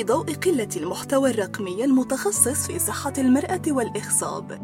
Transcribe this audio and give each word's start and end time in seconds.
في 0.00 0.06
ضوء 0.06 0.34
قلة 0.34 0.68
المحتوى 0.76 1.30
الرقمي 1.30 1.84
المتخصص 1.84 2.66
في 2.66 2.78
صحة 2.78 3.12
المرأة 3.18 3.62
والإخصاب 3.68 4.58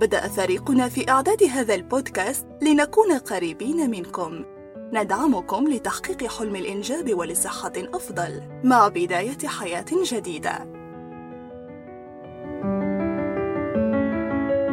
بدأ 0.00 0.28
فريقنا 0.28 0.88
في 0.88 1.10
إعداد 1.10 1.42
هذا 1.42 1.74
البودكاست 1.74 2.46
لنكون 2.62 3.12
قريبين 3.12 3.90
منكم. 3.90 4.44
ندعمكم 4.92 5.68
لتحقيق 5.68 6.24
حلم 6.24 6.56
الإنجاب 6.56 7.18
ولصحة 7.18 7.72
أفضل 7.76 8.42
مع 8.64 8.88
بداية 8.88 9.38
حياة 9.46 9.84
جديدة. 10.12 10.52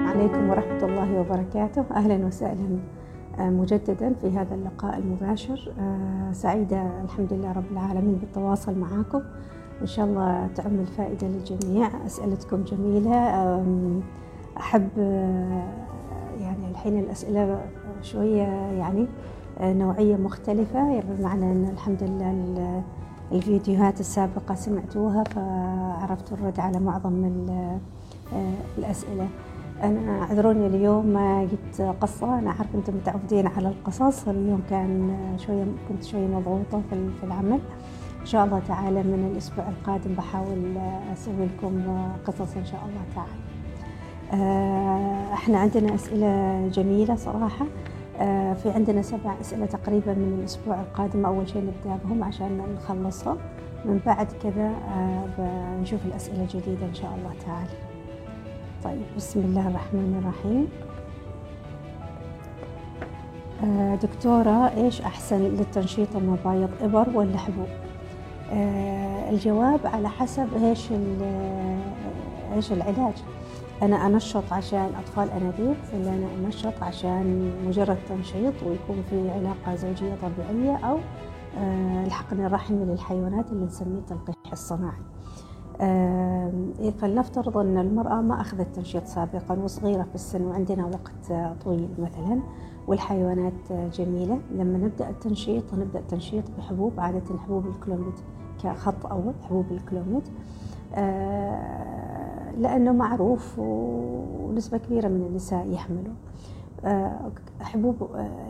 عليكم 0.09 0.49
ورحمة 0.49 0.83
الله 0.83 1.19
وبركاته. 1.19 1.85
أهلا 1.91 2.25
وسهلا 2.25 2.79
مجددا 3.39 4.15
في 4.21 4.27
هذا 4.27 4.55
اللقاء 4.55 4.97
المباشر. 4.97 5.73
سعيدة 6.31 7.01
الحمد 7.03 7.33
لله 7.33 7.51
رب 7.51 7.71
العالمين 7.71 8.15
بالتواصل 8.15 8.77
معكم 8.77 9.21
إن 9.81 9.87
شاء 9.87 10.05
الله 10.05 10.47
تعم 10.55 10.79
الفائدة 10.79 11.27
للجميع. 11.27 11.89
أسئلتكم 12.05 12.63
جميلة. 12.63 13.15
أحب 14.57 14.89
يعني 16.41 16.71
الحين 16.71 16.99
الأسئلة 16.99 17.61
شوية 18.01 18.43
يعني 18.71 19.07
نوعية 19.61 20.15
مختلفة. 20.15 20.99
بمعنى 20.99 21.51
أن 21.51 21.69
الحمد 21.73 22.03
لله 22.03 22.83
الفيديوهات 23.31 23.99
السابقة 23.99 24.55
سمعتوها 24.55 25.23
فعرفت 25.23 26.33
الرد 26.33 26.59
على 26.59 26.79
معظم 26.79 27.31
الأسئلة. 28.77 29.27
أنا 29.83 30.21
أعذروني 30.21 30.67
اليوم 30.67 31.05
ما 31.05 31.45
جبت 31.45 31.81
قصة. 32.01 32.39
أنا 32.39 32.49
أعرف 32.49 32.75
أنتم 32.75 32.93
متعودين 32.95 33.47
على 33.47 33.67
القصص. 33.67 34.27
اليوم 34.27 34.61
كان 34.69 35.17
شوية 35.37 35.65
كنت 35.89 36.03
شوية 36.03 36.27
مضغوطة 36.27 36.81
في 36.89 37.23
العمل. 37.23 37.59
إن 38.21 38.25
شاء 38.25 38.45
الله 38.45 38.61
تعالى 38.67 39.03
من 39.03 39.31
الأسبوع 39.31 39.69
القادم 39.69 40.13
بحاول 40.13 40.77
أسوي 41.13 41.45
لكم 41.45 41.81
قصص 42.25 42.57
إن 42.57 42.65
شاء 42.65 42.81
الله 42.89 43.01
تعالى. 43.15 43.39
إحنا 45.33 45.57
عندنا 45.59 45.95
أسئلة 45.95 46.67
جميلة 46.67 47.15
صراحة. 47.15 47.65
في 48.53 48.71
عندنا 48.75 49.01
سبع 49.01 49.33
أسئلة 49.41 49.65
تقريبا 49.65 50.13
من 50.13 50.37
الأسبوع 50.39 50.81
القادم. 50.81 51.25
أول 51.25 51.49
شيء 51.49 51.61
نبدأ 51.61 51.99
بهم 52.05 52.23
عشان 52.23 52.61
نخلصها 52.75 53.37
من 53.85 53.99
بعد 54.05 54.27
كذا 54.43 54.73
بنشوف 55.37 56.05
الأسئلة 56.05 56.41
الجديدة 56.41 56.85
إن 56.85 56.93
شاء 56.93 57.11
الله 57.17 57.33
تعالى. 57.45 57.69
طيب 58.83 59.05
بسم 59.17 59.39
الله 59.39 59.67
الرحمن 59.67 60.21
الرحيم. 60.21 60.67
دكتورة 64.03 64.67
إيش 64.77 65.01
أحسن 65.01 65.39
للتنشيط 65.39 66.15
المبايض 66.15 66.69
إبر 66.81 67.07
ولا 67.13 67.37
حبوب؟ 67.37 67.67
الجواب 69.29 69.79
على 69.83 70.09
حسب 70.09 70.47
إيش 70.63 70.91
إيش 72.55 72.71
العلاج. 72.71 73.13
أنا 73.81 74.07
أنشط 74.07 74.53
عشان 74.53 74.91
أطفال 74.99 75.29
أنابيب 75.31 75.75
ولا 75.93 76.09
أنا 76.09 76.27
أنشط 76.45 76.83
عشان 76.83 77.51
مجرد 77.67 77.97
تنشيط 78.09 78.53
ويكون 78.65 79.03
في 79.09 79.29
علاقة 79.31 79.75
زوجية 79.75 80.15
طبيعية 80.15 80.77
أو 80.77 80.97
الحقن 82.05 82.45
الرحمي 82.45 82.85
للحيوانات 82.85 83.51
اللي 83.51 83.65
نسميه 83.65 83.99
التلقيح 83.99 84.51
الصناعي. 84.51 85.01
فلنفترض 86.99 87.57
أن 87.57 87.77
المرأة 87.77 88.21
ما 88.21 88.41
أخذت 88.41 88.75
تنشيط 88.75 89.05
سابقا 89.05 89.59
وصغيرة 89.59 90.03
في 90.03 90.15
السن 90.15 90.45
وعندنا 90.45 90.85
وقت 90.85 91.33
طويل 91.63 91.89
مثلا 91.99 92.39
والحيوانات 92.87 93.73
جميلة. 93.93 94.39
لما 94.51 94.77
نبدأ 94.77 95.09
التنشيط 95.09 95.73
نبدأ 95.73 95.99
التنشيط 95.99 96.43
بحبوب 96.57 96.93
عادة 96.97 97.37
حبوب 97.37 97.67
الكلوميد 97.67 98.13
كخط 98.63 99.05
أول 99.05 99.33
حبوب 99.49 99.65
الكلوميد. 99.71 100.23
لأنه 102.57 102.91
معروف 102.91 103.59
ونسبة 103.59 104.77
كبيرة 104.77 105.07
من 105.07 105.21
النساء 105.21 105.67
يحملوا. 105.71 106.13
حبوب 107.61 107.95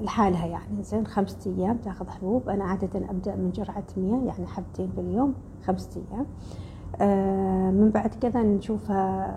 لحالها 0.01 0.45
يعني 0.45 0.83
زين 0.83 1.07
خمسة 1.07 1.51
أيام 1.51 1.77
تأخذ 1.77 2.09
حبوب. 2.09 2.49
أنا 2.49 2.63
عادة 2.63 2.99
أبدأ 3.09 3.35
من 3.35 3.51
جرعة 3.51 3.83
مية 3.97 4.27
يعني 4.27 4.47
حبتين 4.47 4.89
باليوم 4.97 5.33
خمسة 5.65 6.01
أيام. 6.11 6.25
من 7.71 7.91
بعد 7.93 8.09
كذا 8.21 8.43
نشوفها 8.43 9.33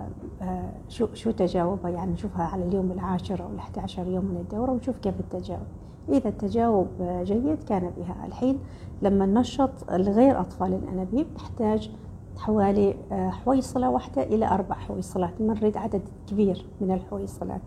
شو 0.89 1.07
شو 1.13 1.31
تجاوبها؟ 1.31 1.91
يعني 1.91 2.11
نشوفها 2.11 2.45
على 2.45 2.63
اليوم 2.63 2.91
العاشر 2.91 3.43
أو 3.43 3.49
الأحد 3.49 3.79
عشر 3.79 4.07
يوم 4.07 4.25
من 4.25 4.37
الدورة 4.37 4.71
ونشوف 4.71 4.97
كيف 4.97 5.19
التجاوب. 5.19 5.67
إذا 6.09 6.29
التجاوب 6.29 6.87
جيد 7.23 7.63
كان 7.63 7.91
بها. 7.97 8.15
الحين 8.25 8.59
لما 9.01 9.25
ننشط 9.25 9.91
الغير 9.91 10.39
أطفال 10.39 10.73
الأنابيب 10.73 11.27
نحتاج 11.35 11.91
حوالي 12.37 12.95
حويصلة 13.11 13.89
واحدة 13.89 14.23
إلى 14.23 14.47
أربع 14.47 14.75
حويصلات. 14.75 15.41
نريد 15.41 15.77
عدد 15.77 16.01
كبير 16.27 16.65
من 16.81 16.91
الحويصلات. 16.91 17.61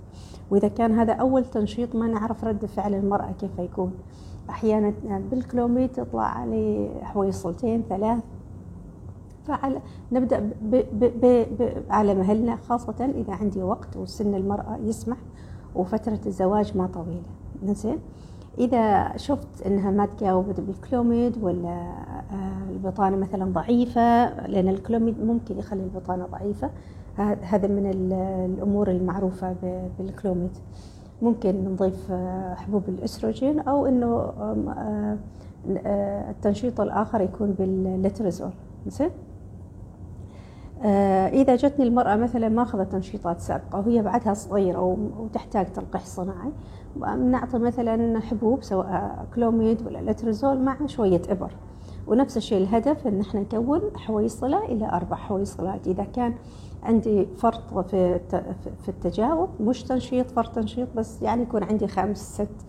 وإذا 0.50 0.68
كان 0.68 0.92
هذا 0.92 1.12
أول 1.12 1.44
تنشيط 1.44 1.94
ما 1.94 2.06
نعرف 2.06 2.44
رد 2.44 2.66
فعل 2.66 2.94
المرأة 2.94 3.32
كيف 3.32 3.58
يكون. 3.58 3.92
أحيانا 4.50 4.92
بالكلوميد 5.30 5.88
تطلع 5.92 6.24
عليه 6.24 7.02
حويصلتين 7.02 7.82
ثلاث 7.88 8.22
فعلى 9.46 9.80
نبدأ 10.12 10.38
ب 10.40 10.70
ب 10.70 11.04
ب 11.04 11.46
ب 11.58 11.82
على 11.90 12.14
مهلنا 12.14 12.56
خاصة 12.56 13.10
إذا 13.14 13.32
عندي 13.32 13.62
وقت 13.62 13.96
وسن 13.96 14.34
المرأة 14.34 14.76
يسمح 14.84 15.16
وفترة 15.74 16.20
الزواج 16.26 16.76
ما 16.76 16.86
طويلة. 16.86 17.74
زين 17.74 17.98
إذا 18.58 19.16
شفت 19.16 19.66
إنها 19.66 19.90
ما 19.90 20.06
تجاوبت 20.06 20.60
بالكلوميد 20.60 21.44
ولا 21.44 21.92
البطانة 22.70 23.16
مثلا 23.16 23.44
ضعيفة 23.44 24.24
لأن 24.46 24.68
الكلوميد 24.68 25.24
ممكن 25.24 25.58
يخلي 25.58 25.82
البطانة 25.82 26.26
ضعيفة 26.26 26.70
هذا 27.42 27.68
من 27.68 27.90
الأمور 27.90 28.90
المعروفة 28.90 29.56
بالكلوميد. 29.98 30.50
ممكن 31.22 31.64
نضيف 31.64 32.12
حبوب 32.54 32.82
الأستروجين 32.88 33.60
أو 33.60 33.86
إنه 33.86 34.32
التنشيط 36.30 36.80
الآخر 36.80 37.20
يكون 37.20 37.52
باللترزول 37.52 38.50
زين 38.86 39.10
إذا 41.32 41.56
جتني 41.56 41.86
المرأة 41.86 42.16
مثلا 42.16 42.48
ما 42.48 42.62
أخذت 42.62 42.92
تنشيطات 42.92 43.40
سابقة 43.40 43.78
وهي 43.78 44.02
بعدها 44.02 44.34
صغيرة 44.34 44.96
وتحتاج 45.18 45.72
تلقيح 45.72 46.04
صناعي 46.04 46.50
نعطي 47.18 47.58
مثلا 47.58 48.20
حبوب 48.20 48.62
سواء 48.62 49.26
كلوميد 49.34 49.86
ولا 49.86 50.10
لترزول 50.10 50.58
مع 50.58 50.86
شوية 50.86 51.22
إبر. 51.28 51.50
ونفس 52.06 52.36
الشيء 52.36 52.58
الهدف 52.58 53.06
إن 53.06 53.20
إحنا 53.20 53.40
نكون 53.40 53.80
حويصلة 53.96 54.64
إلى 54.64 54.88
أربع 54.92 55.16
حويصلات 55.16 55.86
إذا 55.86 56.04
كان 56.04 56.34
عندي 56.82 57.26
فرط 57.26 57.86
في 57.90 58.18
في 58.82 58.88
التجاوب 58.88 59.48
مش 59.60 59.82
تنشيط 59.82 60.30
فرط 60.30 60.54
تنشيط 60.54 60.88
بس 60.96 61.22
يعني 61.22 61.42
يكون 61.42 61.62
عندي 61.62 61.86
خمس 61.88 62.34
ست 62.34 62.66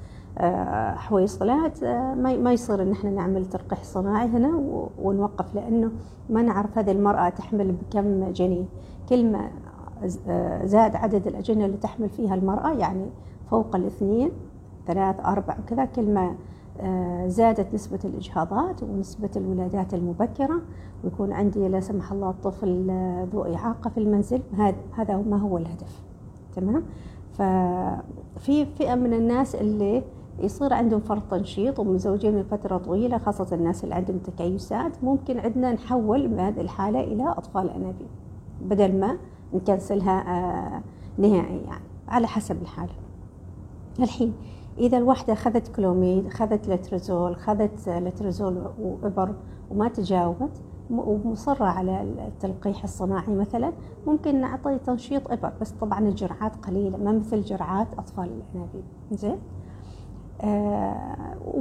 حويصلات 0.96 1.84
ما 2.18 2.54
يصير 2.54 2.82
إن 2.82 2.92
إحنا 2.92 3.10
نعمل 3.10 3.46
تلقيح 3.46 3.84
صناعي 3.84 4.28
هنا 4.28 4.52
ونوقف 5.02 5.56
لأنه 5.56 5.92
ما 6.30 6.42
نعرف 6.42 6.78
هذه 6.78 6.92
المرأة 6.92 7.30
تحمل 7.30 7.72
بكم 7.72 8.32
جنين. 8.32 8.68
كل 9.10 9.32
ما 9.32 9.50
زاد 10.66 10.96
عدد 10.96 11.28
الأجنة 11.28 11.66
اللي 11.66 11.78
تحمل 11.78 12.10
فيها 12.10 12.36
المرأة 12.36 12.72
يعني 12.74 13.06
فوق 13.52 13.76
الاثنين 13.76 14.32
ثلاث 14.88 15.16
أربع 15.26 15.58
وكذا 15.60 15.86
كل 15.86 16.14
ما 16.14 16.36
زادت 17.28 17.74
نسبة 17.74 18.00
الإجهاضات 18.06 18.84
ونسبة 18.84 19.30
الولادات 19.36 19.94
المبكرة 19.94 20.62
ويكون 21.04 21.34
عندي 21.34 21.68
لا 21.68 21.80
سمح 21.80 22.12
الله 22.12 22.30
الطفل 22.30 22.92
ذو 23.34 23.44
إعاقة 23.44 23.90
في 23.90 23.98
المنزل 23.98 24.42
هذا 24.98 25.18
ما 25.18 25.38
هو 25.38 25.58
الهدف. 25.58 26.04
تمام؟ 26.56 26.84
ففي 27.32 28.66
فئة 28.66 28.96
من 28.96 29.14
الناس 29.14 29.56
اللي 29.56 30.04
يصير 30.40 30.74
عندهم 30.74 31.00
فرط 31.00 31.24
تنشيط 31.32 31.80
ومزوجين 31.80 32.36
من 32.36 32.44
فترة 32.44 32.78
طويلة 32.78 33.18
خاصة 33.18 33.56
الناس 33.56 33.84
اللي 33.84 33.96
عندهم 33.96 34.18
تكيسات. 34.18 35.04
ممكن 35.04 35.40
عندنا 35.40 35.74
نحول 35.74 36.28
من 36.28 36.40
هذه 36.40 36.62
الحالة 36.62 37.00
إلى 37.00 37.30
أطفال 37.30 37.70
أنابيب 37.70 38.08
بدل 38.62 39.00
ما 39.00 39.18
نكنسلها 39.54 40.24
نهائي 41.18 41.62
يعني 41.62 41.84
على 42.08 42.28
حسب 42.28 42.62
الحالة. 42.62 42.94
الحين 44.00 44.34
إذا 44.78 44.98
الوحدة 44.98 45.34
أخذت 45.34 45.76
كلوميد 45.76 46.26
أخذت 46.26 46.68
لترزول 46.68 47.32
أخذت 47.32 47.90
لترزول 47.90 48.72
وإبر 48.82 49.36
وما 49.72 49.88
تجاوبت 49.88 50.62
ومصرة 50.92 51.66
على 51.66 52.02
التلقيح 52.02 52.84
الصناعي 52.84 53.36
مثلا 53.36 53.74
ممكن 54.08 54.42
نعطي 54.42 54.78
تنشيط 54.78 55.32
إبر. 55.32 55.54
بس 55.62 55.72
طبعا 55.72 56.00
الجرعات 56.00 56.56
قليلة 56.56 56.98
ما 56.98 57.12
مثل 57.12 57.42
جرعات 57.42 57.88
أطفال 57.98 58.24
الأنابيب. 58.26 58.84
زين؟ 59.12 59.32
آه 59.32 59.38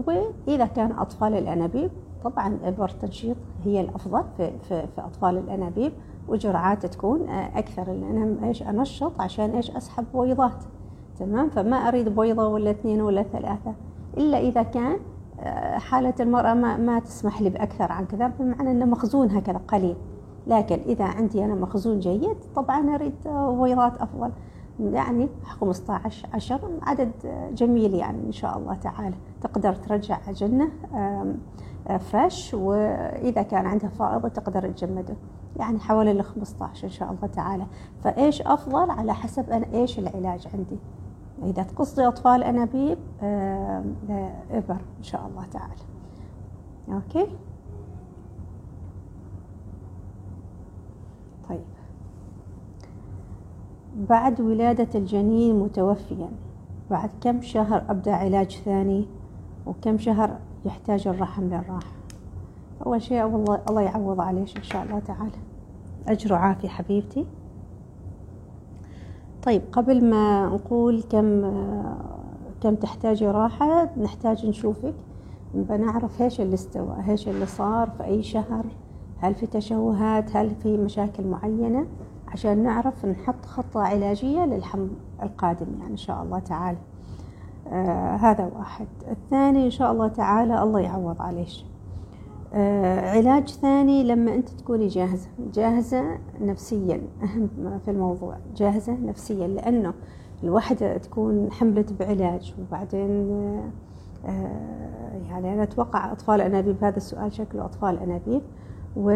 وإذا 0.07 0.67
كان 0.67 0.93
أطفال 0.93 1.35
الأنابيب 1.35 1.91
طبعا 2.25 2.59
إبر 2.65 2.89
تنشيط 2.89 3.37
هي 3.65 3.81
الأفضل 3.81 4.25
في, 4.37 4.51
في, 4.69 4.87
في 4.87 5.01
أطفال 5.01 5.39
الأنابيب 5.39 5.93
وجرعات 6.29 6.87
تكون 6.87 7.29
أكثر 7.31 7.85
لأن 7.93 8.39
إيش 8.45 8.63
أنشط 8.63 9.21
عشان 9.21 9.51
إيش؟ 9.51 9.71
أسحب 9.71 10.05
بويضات 10.15 10.65
تمام؟ 11.19 11.49
فما 11.49 11.77
أريد 11.77 12.09
بويضة 12.09 12.49
ولا 12.49 12.71
اثنين 12.71 13.01
ولا 13.01 13.23
ثلاثة 13.23 13.75
إلا 14.17 14.39
إذا 14.39 14.63
كان 14.63 14.99
حالة 15.75 16.15
المرأة 16.21 16.55
ما, 16.55 16.77
ما 16.77 16.99
تسمح 16.99 17.43
لي 17.43 17.51
بأكثر 17.51 17.93
عن 17.93 18.07
كذا 18.07 18.27
بمعنى 18.27 18.71
أن 18.71 18.91
مخزون 18.91 19.31
هكذا 19.31 19.61
قليل. 19.69 19.97
لكن 20.47 20.79
إذا 20.87 21.05
عندي 21.05 21.45
أنا 21.45 21.55
مخزون 21.55 21.99
جيد 21.99 22.37
طبعا 22.57 22.95
أريد 22.95 23.15
بويضات 23.27 23.97
أفضل. 24.01 24.31
يعني 24.81 25.29
15 25.45 26.29
عشر 26.35 26.61
عدد 26.83 27.13
جميل 27.53 27.95
يعني 27.95 28.27
إن 28.27 28.33
شاء 28.33 28.59
الله 28.59 28.75
تعالى. 28.75 29.17
تقدر 29.41 29.75
ترجع 29.75 30.19
أجنة 30.29 30.69
فريش 31.99 32.55
وإذا 32.55 33.43
كان 33.43 33.67
عندها 33.67 33.89
فائضة 33.89 34.29
تقدر 34.29 34.71
تجمده. 34.71 35.17
يعني 35.57 35.79
حوالي 35.79 36.11
ال 36.11 36.25
15 36.25 36.85
إن 36.85 36.91
شاء 36.91 37.13
الله 37.13 37.27
تعالى. 37.27 37.67
فإيش 38.01 38.43
أفضل؟ 38.43 38.91
على 38.91 39.15
حسب 39.15 39.51
أنا 39.51 39.67
إيش 39.75 39.99
العلاج 39.99 40.49
عندي. 40.55 40.79
إذا 41.43 41.63
تقصدي 41.63 42.07
أطفال 42.09 42.43
أنابيب 42.43 42.99
إبر 44.51 44.81
إن 44.99 45.03
شاء 45.03 45.27
الله 45.27 45.47
تعالى. 45.47 45.75
أوكي 46.89 47.27
طيب 51.49 51.65
بعد 53.97 54.41
ولادة 54.41 54.89
الجنين 54.95 55.59
متوفيا. 55.59 56.29
بعد 56.91 57.11
كم 57.21 57.41
شهر 57.41 57.83
أبدأ 57.89 58.13
علاج 58.13 58.61
ثاني؟ 58.65 59.07
وكم 59.67 59.99
شهر 59.99 60.39
يحتاج 60.65 61.09
الرحم 61.09 61.45
للراحة؟ 61.45 61.97
أول 62.87 63.03
شيء 63.03 63.25
والله 63.25 63.61
الله 63.69 63.81
يعوض 63.83 64.21
عليش 64.21 64.57
إن 64.57 64.63
شاء 64.63 64.83
الله 64.83 64.99
تعالى. 64.99 65.39
أجر 66.09 66.33
وعافية 66.33 66.69
حبيبتي. 66.69 67.27
طيب 69.43 69.63
قبل 69.73 70.11
ما 70.11 70.47
نقول 70.47 71.03
كم 71.03 71.53
كم 72.61 72.75
تحتاجي 72.75 73.27
راحة 73.27 73.91
نحتاج 73.99 74.47
نشوفك. 74.47 74.95
بنعرف 75.55 76.23
إيش 76.23 76.41
اللي 76.41 76.55
استوى 76.55 76.97
إيش 77.09 77.29
اللي 77.29 77.47
صار 77.47 77.91
في 77.91 78.05
أي 78.05 78.23
شهر؟ 78.23 78.65
هل 79.19 79.35
في 79.35 79.47
تشوهات؟ 79.47 80.37
هل 80.37 80.51
في 80.51 80.77
مشاكل 80.77 81.27
معينة؟ 81.27 81.87
عشان 82.29 82.63
نعرف 82.63 83.07
نحط 83.07 83.47
خطة 83.47 83.81
علاجية 83.81 84.45
للحمل 84.47 84.89
القادم 85.23 85.67
يعني 85.79 85.93
إن 85.93 85.97
شاء 85.97 86.23
الله 86.23 86.39
تعالى. 86.39 86.79
آه 87.69 88.17
هذا 88.17 88.51
واحد. 88.57 88.87
الثاني 89.11 89.65
إن 89.65 89.71
شاء 89.71 89.93
الله 89.93 90.09
تعالى 90.09 90.63
الله 90.63 90.81
يعوض 90.81 91.23
عليش. 91.23 91.67
آه 92.55 93.11
علاج 93.11 93.49
ثاني 93.49 94.05
لما 94.05 94.35
أنت 94.35 94.49
تكوني 94.49 94.87
جاهزة. 94.87 95.29
جاهزة 95.55 96.19
نفسيا 96.41 97.03
أهم 97.23 97.79
في 97.85 97.91
الموضوع. 97.91 98.37
جاهزة 98.57 98.93
نفسيا 98.93 99.47
لأنه 99.47 99.95
الواحدة 100.45 100.97
تكون 100.97 101.53
حملت 101.53 101.93
بعلاج. 101.93 102.55
وبعدين 102.61 103.31
آه 104.27 105.21
يعني 105.31 105.55
أنا 105.55 105.63
أتوقع 105.63 106.13
أطفال 106.13 106.41
أنابيب 106.41 106.85
هذا 106.85 106.97
السؤال 106.97 107.33
شكله 107.33 107.65
أطفال 107.65 107.99
أنابيب. 107.99 108.43
و 108.97 109.11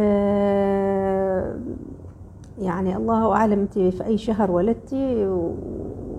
يعني 2.60 2.96
الله 2.96 3.32
أعلم 3.32 3.60
أنت 3.60 3.78
في 3.78 4.04
أي 4.04 4.18
شهر 4.18 4.50
ولدتي 4.50 5.26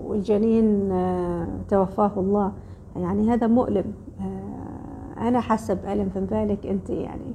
والجنين 0.06 0.92
آه، 0.92 1.46
توفاه 1.68 2.12
الله. 2.16 2.52
يعني 2.96 3.30
هذا 3.30 3.46
مؤلم. 3.46 3.84
آه، 4.20 5.28
أنا 5.28 5.40
حاسة 5.40 5.74
بألم 5.74 6.08
في 6.08 6.20
بالك 6.20 6.66
أنت 6.66 6.90
يعني. 6.90 7.34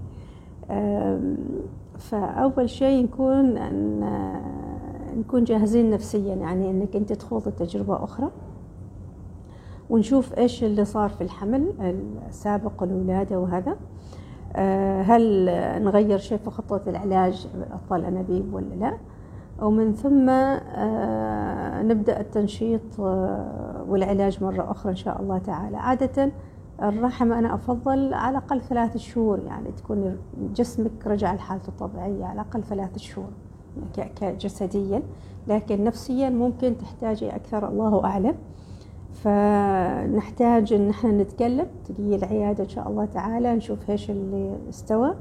فأول 1.97 2.69
شيء 2.69 3.03
نكون 3.03 3.57
أن 3.57 4.03
آه، 4.03 5.15
نكون 5.19 5.43
جاهزين 5.43 5.89
نفسيا 5.89 6.35
يعني 6.35 6.71
أنك 6.71 6.95
أنت 6.95 7.13
تخوضي 7.13 7.51
تجربة 7.51 8.03
أخرى. 8.03 8.31
ونشوف 9.89 10.37
إيش 10.37 10.63
اللي 10.63 10.85
صار 10.85 11.09
في 11.09 11.21
الحمل 11.21 11.73
السابق 12.29 12.83
الولادة 12.83 13.39
وهذا. 13.39 13.75
هل 15.01 15.45
نغير 15.83 16.17
شيء 16.17 16.37
في 16.37 16.49
خطة 16.49 16.81
العلاج 16.87 17.47
أطفال 17.71 17.99
الأنابيب 17.99 18.53
ولا 18.53 18.75
لا؟ 18.75 18.97
ومن 19.61 19.93
ثم 19.93 20.29
آه، 20.29 21.81
نبدأ 21.81 22.19
التنشيط 22.19 22.99
آه، 22.99 23.85
والعلاج 23.87 24.43
مرة 24.43 24.71
أخرى 24.71 24.91
إن 24.91 24.95
شاء 24.95 25.21
الله 25.21 25.37
تعالى. 25.37 25.77
عادة 25.77 26.31
الرحم 26.81 27.31
أنا 27.31 27.53
أفضل 27.55 28.13
على 28.13 28.37
الأقل 28.37 28.61
ثلاث 28.61 28.97
شهور 28.97 29.39
يعني 29.39 29.71
تكون 29.71 30.17
جسمك 30.55 31.07
رجع 31.07 31.33
لحالته 31.33 31.69
الطبيعية 31.69 32.25
على 32.25 32.33
الأقل 32.41 32.63
ثلاث 32.63 32.97
شهور 32.97 33.29
كجسديا. 34.15 35.03
لكن 35.47 35.83
نفسيا 35.83 36.29
ممكن 36.29 36.77
تحتاجي 36.77 37.35
أكثر 37.35 37.67
الله 37.67 38.05
أعلم. 38.05 38.35
فنحتاج 39.23 40.73
إن 40.73 40.89
إحنا 40.89 41.11
نتكلم 41.11 41.67
تجي 41.85 42.15
العيادة 42.15 42.63
إن 42.63 42.69
شاء 42.69 42.89
الله 42.89 43.05
تعالى 43.05 43.55
نشوف 43.55 43.89
إيش 43.89 44.11
اللي 44.11 44.57
استوى 44.69 45.15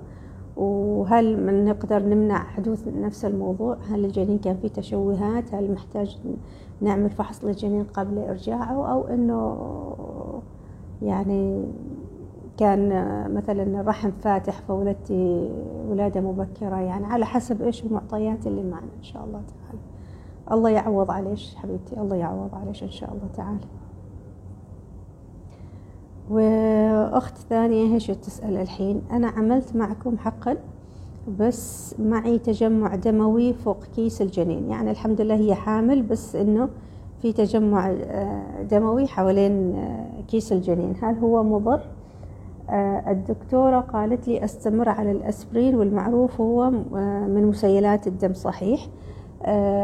وهل 0.57 1.47
من 1.47 1.65
نقدر 1.65 2.03
نمنع 2.03 2.39
حدوث 2.39 2.89
نفس 2.89 3.25
الموضوع؟ 3.25 3.77
هل 3.91 4.05
الجنين 4.05 4.39
كان 4.39 4.57
فيه 4.57 4.69
تشوهات؟ 4.69 5.55
هل 5.55 5.73
محتاج 5.73 6.19
نعمل 6.81 7.11
فحص 7.11 7.45
للجنين 7.45 7.85
قبل 7.85 8.19
إرجاعه؟ 8.19 8.93
أو 8.93 9.07
أنه 9.07 9.57
يعني 11.03 11.65
كان 12.57 12.89
مثلا 13.35 13.81
الرحم 13.81 14.11
فاتح 14.11 14.61
فولدتي 14.61 15.51
ولادة 15.89 16.21
مبكرة 16.21 16.77
يعني 16.81 17.07
على 17.07 17.27
حسب 17.27 17.63
إيش 17.63 17.85
المعطيات 17.85 18.47
اللي 18.47 18.63
معنا 18.63 18.89
إن 18.99 19.03
شاء 19.03 19.25
الله 19.25 19.41
تعالى. 19.41 19.81
الله 20.53 20.71
يعوض 20.71 21.11
عليش 21.11 21.57
حبيبتي 21.57 22.01
الله 22.01 22.17
يعوض 22.17 22.55
عليش 22.55 22.83
إن 22.83 22.91
شاء 22.91 23.11
الله 23.11 23.29
تعالى. 23.37 23.59
وأخت 26.31 27.37
ثانية 27.37 27.95
هي 27.95 28.01
شو 28.01 28.15
تسأل 28.15 28.57
الحين. 28.57 29.03
أنا 29.11 29.29
عملت 29.29 29.77
معكم 29.77 30.19
حقا 30.19 30.57
بس 31.39 31.95
معي 31.99 32.39
تجمع 32.39 32.95
دموي 32.95 33.53
فوق 33.53 33.85
كيس 33.97 34.23
الجنين. 34.23 34.71
يعني 34.71 34.91
الحمد 34.91 35.21
لله 35.21 35.35
هي 35.35 35.55
حامل 35.55 36.03
بس 36.03 36.37
إنه 36.37 36.69
في 37.23 37.33
تجمع 37.33 37.91
آه، 37.91 38.63
دموي 38.63 39.07
حوالين 39.07 39.75
آه، 39.77 40.23
كيس 40.29 40.53
الجنين. 40.53 40.95
هل 41.03 41.19
هو 41.19 41.43
مضر؟ 41.43 41.81
آه، 42.71 43.11
الدكتورة 43.11 43.81
قالت 43.81 44.29
لي 44.29 44.45
أستمر 44.45 44.89
على 44.89 45.11
الأسبرين 45.11 45.75
والمعروف 45.75 46.41
هو 46.41 46.71
من 47.29 47.47
مسيلات 47.47 48.07
الدم 48.07 48.35
صحيح. 48.35 48.87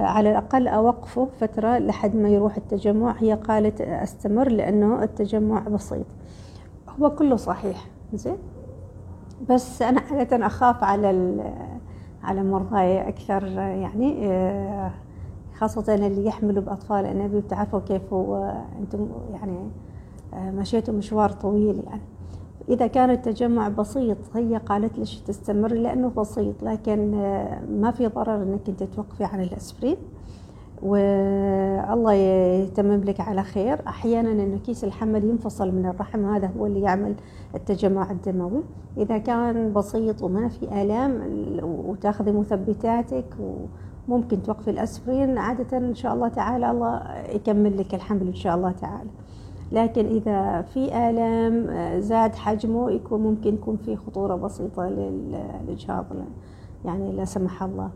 على 0.02 0.30
الأقل 0.30 0.68
أوقفه 0.68 1.28
فترة 1.40 1.78
لحد 1.78 2.16
ما 2.16 2.28
يروح 2.28 2.56
التجمع. 2.56 3.14
هي 3.18 3.34
قالت 3.34 3.80
أستمر 3.80 4.48
لأنه 4.48 5.02
التجمع 5.02 5.60
بسيط. 5.68 6.06
هو 7.00 7.10
كله 7.10 7.36
صحيح 7.36 7.86
زين؟ 8.14 8.38
بس 9.50 9.82
أنا 9.82 10.00
عادة 10.10 10.46
أخاف 10.46 10.84
على 10.84 11.36
على 12.22 12.42
مرضاي 12.42 13.08
أكثر 13.08 13.44
يعني 13.58 14.32
آه، 14.32 14.90
خاصة 15.58 15.94
اللي 15.94 16.26
يحملوا 16.26 16.62
بأطفال 16.62 17.06
أنابيب 17.06 17.44
بتعرفوا 17.44 17.80
كيف 17.80 18.12
هو 18.12 18.54
أنتم 18.80 19.08
يعني 19.32 19.58
آه، 20.34 20.50
مشيتوا 20.50 20.94
مشوار 20.94 21.30
طويل 21.30 21.82
يعني. 21.86 22.00
إذا 22.68 22.86
كان 22.86 23.10
التجمع 23.10 23.68
بسيط 23.68 24.16
هي 24.34 24.56
قالت 24.56 24.98
ليش 24.98 25.20
تستمر 25.20 25.72
لأنه 25.72 26.12
بسيط 26.16 26.62
لكن 26.62 27.14
آه، 27.14 27.60
ما 27.70 27.90
في 27.90 28.06
ضرر 28.06 28.42
أنك 28.42 28.68
أنت 28.68 28.82
توقفي 28.82 29.24
عن 29.24 29.42
الأسبرين 29.42 29.96
والله 30.82 32.12
يتمم 32.12 33.04
لك 33.04 33.20
على 33.20 33.42
خير. 33.42 33.78
أحيانا 33.86 34.32
إنه 34.32 34.58
كيس 34.58 34.84
الحمل 34.84 35.24
ينفصل 35.24 35.74
من 35.74 35.86
الرحم 35.86 36.24
هذا 36.24 36.50
هو 36.58 36.66
اللي 36.66 36.80
يعمل 36.80 37.14
التجمع 37.54 38.10
الدموي. 38.10 38.62
إذا 38.96 39.18
كان 39.18 39.72
بسيط 39.72 40.22
وما 40.22 40.48
في 40.48 40.82
آلام 40.82 41.22
وتاخذي 41.62 42.32
مثبتاتك 42.32 43.24
وممكن 44.08 44.42
توقفي 44.42 44.70
الاسبرين 44.70 45.38
عادة 45.38 45.78
إن 45.78 45.94
شاء 45.94 46.14
الله 46.14 46.28
تعالى 46.28 46.70
الله 46.70 47.02
يكمل 47.34 47.78
لك 47.78 47.94
الحمل 47.94 48.26
إن 48.26 48.34
شاء 48.34 48.56
الله 48.56 48.72
تعالى. 48.72 49.10
لكن 49.72 50.06
إذا 50.06 50.62
في 50.62 51.10
آلام 51.10 51.66
زاد 52.00 52.34
حجمه 52.34 52.90
يكون 52.90 53.20
ممكن 53.20 53.54
يكون 53.54 53.76
في 53.76 53.96
خطورة 53.96 54.34
بسيطة 54.34 54.88
للاجهاض 54.88 56.06
يعني 56.84 57.12
لا 57.12 57.24
سمح 57.24 57.62
الله. 57.62 57.90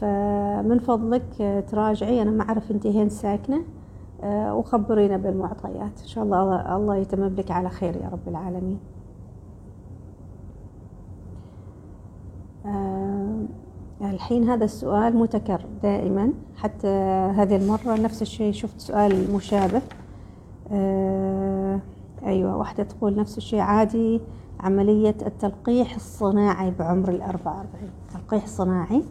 فمن 0.00 0.78
فضلك 0.78 1.64
تراجعي. 1.68 2.22
أنا 2.22 2.30
ما 2.30 2.42
أعرف 2.42 2.70
أنت 2.70 2.86
هين 2.86 3.08
ساكنة 3.08 3.62
آه، 4.22 4.54
وخبرينا 4.54 5.16
بالمعطيات. 5.16 6.00
إن 6.02 6.06
شاء 6.06 6.24
الله 6.24 6.76
الله 6.76 6.96
يتمم 6.96 7.34
لك 7.34 7.50
على 7.50 7.70
خير 7.70 7.96
يا 7.96 8.08
رب 8.08 8.28
العالمين. 8.28 8.78
آه، 12.66 13.42
الحين 14.00 14.50
هذا 14.50 14.64
السؤال 14.64 15.16
متكرر 15.16 15.66
دائما. 15.82 16.32
حتى 16.56 16.88
هذه 17.36 17.56
المرة 17.56 18.00
نفس 18.02 18.22
الشيء 18.22 18.52
شفت 18.52 18.80
سؤال 18.80 19.34
مشابه. 19.34 19.82
آه، 20.72 21.80
أيوة 22.26 22.56
واحدة 22.56 22.82
تقول 22.82 23.16
نفس 23.16 23.38
الشيء. 23.38 23.60
عادي 23.60 24.20
عملية 24.60 25.16
التلقيح 25.26 25.94
الصناعي 25.94 26.70
بعمر 26.70 27.08
الأربعة 27.08 27.56
وأربعين. 27.56 27.90
تلقيح 28.14 28.46
صناعي. 28.46 28.96
آه 28.96 29.02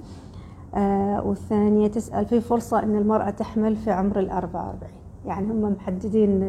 والثانية 1.26 1.88
تسأل 1.88 2.26
في 2.26 2.42
فرصة 2.42 2.84
أن 2.84 2.96
المرأة 2.98 3.30
تحمل 3.30 3.76
في 3.76 3.92
عمر 3.92 4.20
الأربعة 4.20 4.68
وأربعين. 4.68 5.00
يعني 5.26 5.52
هم 5.52 5.62
محددين 5.72 6.44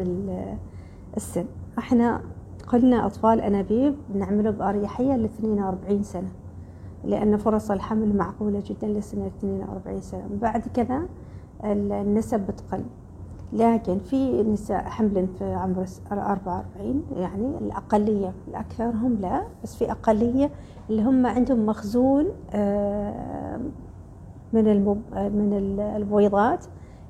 السن. 1.17 1.45
إحنا 1.79 2.21
قلنا 2.67 3.05
أطفال 3.05 3.41
أنابيب 3.41 3.95
نعمله 4.15 4.49
بأريحية 4.51 5.15
ل 5.15 5.23
42 5.25 6.03
سنة 6.03 6.29
لأن 7.05 7.37
فرص 7.37 7.71
الحمل 7.71 8.15
معقولة 8.17 8.63
جدا 8.65 8.87
لسنة 8.87 9.27
42 9.39 10.01
سنة. 10.01 10.27
بعد 10.41 10.61
كذا 10.73 11.01
النسب 11.63 12.39
بتقل. 12.39 12.83
لكن 13.53 13.99
في 13.99 14.43
نساء 14.43 14.83
حمل 14.83 15.27
في 15.39 15.53
عمر 15.53 15.85
44 16.11 17.03
يعني 17.15 17.57
الأقلية 17.57 18.33
الأكثر 18.47 18.89
هم 18.89 19.17
لا 19.21 19.43
بس 19.63 19.75
في 19.75 19.91
أقلية 19.91 20.49
اللي 20.89 21.03
هم 21.03 21.25
عندهم 21.25 21.65
مخزون 21.65 22.25
آه، 22.51 23.59
من 24.57 24.67
المب... 24.67 25.01
من 25.15 25.79
البويضات 25.95 26.65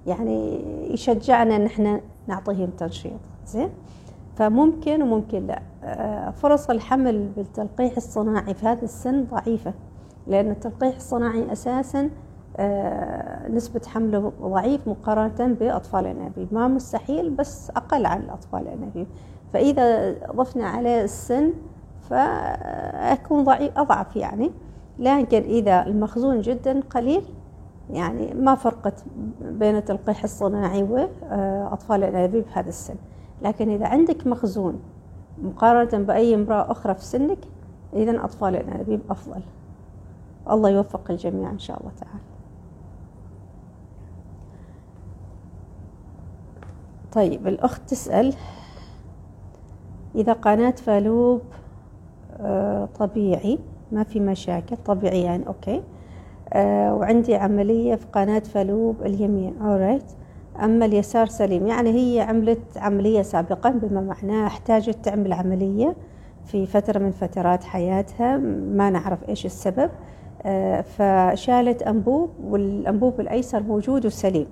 يعني 0.07 0.61
يشجعنا 0.93 1.55
إن 1.55 1.65
إحنا 1.65 2.01
نعطيهم 2.27 2.69
تنشيط 2.69 3.19
زين؟ 3.45 3.69
فممكن 4.35 5.01
وممكن 5.01 5.47
لا. 5.47 5.61
آه، 5.83 6.29
فرص 6.29 6.69
الحمل 6.69 7.27
بالتلقيح 7.35 7.93
الصناعي 7.97 8.53
في 8.53 8.65
هذا 8.65 8.83
السن 8.83 9.25
ضعيفة 9.25 9.73
لأن 10.27 10.51
التلقيح 10.51 10.95
الصناعي 10.95 11.51
أساسا 11.51 12.09
آه، 12.57 13.49
نسبة 13.51 13.81
حمله 13.87 14.31
ضعيف 14.41 14.87
مقارنة 14.87 15.53
بأطفال 15.53 16.05
الأنابيب. 16.05 16.53
ما 16.53 16.67
مستحيل 16.67 17.29
بس 17.29 17.69
أقل 17.69 18.05
عن 18.05 18.21
الأطفال 18.21 18.61
الأنابيب. 18.61 19.07
فإذا 19.53 20.15
ضفنا 20.35 20.67
عليه 20.67 21.03
السن 21.03 21.53
فأكون 22.09 23.43
ضعيف 23.43 23.77
أضعف 23.77 24.15
يعني. 24.15 24.51
لكن 24.99 25.41
إذا 25.41 25.85
المخزون 25.85 26.41
جدا 26.41 26.79
قليل 26.89 27.21
يعني 27.94 28.34
ما 28.34 28.56
فرقت 28.56 29.03
بين 29.41 29.75
التلقيح 29.75 30.24
الصناعي 30.24 30.84
وأطفال 30.84 32.03
الأنابيب 32.03 32.46
هذا 32.53 32.70
السن. 32.70 32.96
لكن 33.41 33.70
إذا 33.70 33.88
عندك 33.88 34.27
مخزون 34.27 34.79
مقارنة 35.44 36.03
بأي 36.03 36.36
امرأة 36.36 36.72
أخرى 36.72 36.94
في 36.94 37.06
سنك 37.06 37.38
إذا 37.94 38.24
أطفال 38.24 38.56
الأنابيب 38.56 39.00
أفضل. 39.10 39.41
الله 40.50 40.70
يوفق 40.70 41.12
الجميع 41.12 41.50
إن 41.50 41.60
شاء 41.60 41.79
الله 41.79 41.91
تعالى. 42.00 42.20
طيب 47.12 47.48
الأخت 47.48 47.82
تسأل 47.89 48.34
إذا 50.15 50.34
قناة 50.34 50.72
فالوب 50.72 51.41
آه، 52.39 52.89
طبيعي 53.00 53.60
ما 53.91 54.03
في 54.03 54.20
مشاكل؟ 54.20 54.77
طبيعي 54.86 55.22
يعني 55.22 55.48
أوكي. 55.48 55.77
آه، 55.77 55.96
وعندي 56.55 57.35
عملية 57.35 57.95
في 57.95 58.05
قناة 58.13 58.39
فالوب 58.39 59.01
اليمين. 59.01 59.53
Alright 59.61 60.17
أما 60.63 60.85
اليسار 60.85 61.25
سليم. 61.27 61.67
يعني 61.67 61.89
هي 61.89 62.21
عملت 62.21 62.77
عملية 62.77 63.21
سابقا 63.21 63.69
بما 63.69 64.01
معناه 64.01 64.47
احتاجت 64.47 65.05
تعمل 65.05 65.33
عملية 65.33 65.95
في 66.45 66.65
فترة 66.65 66.99
من 66.99 67.11
فترات 67.11 67.63
حياتها. 67.63 68.37
ما 68.37 68.89
نعرف 68.89 69.29
إيش 69.29 69.45
السبب. 69.45 69.89
آه، 70.45 70.81
فشالت 70.81 71.81
أنبوب 71.81 72.29
والأنبوب 72.43 73.19
الأيسر 73.19 73.63
موجود 73.63 74.05
وسليم. 74.05 74.47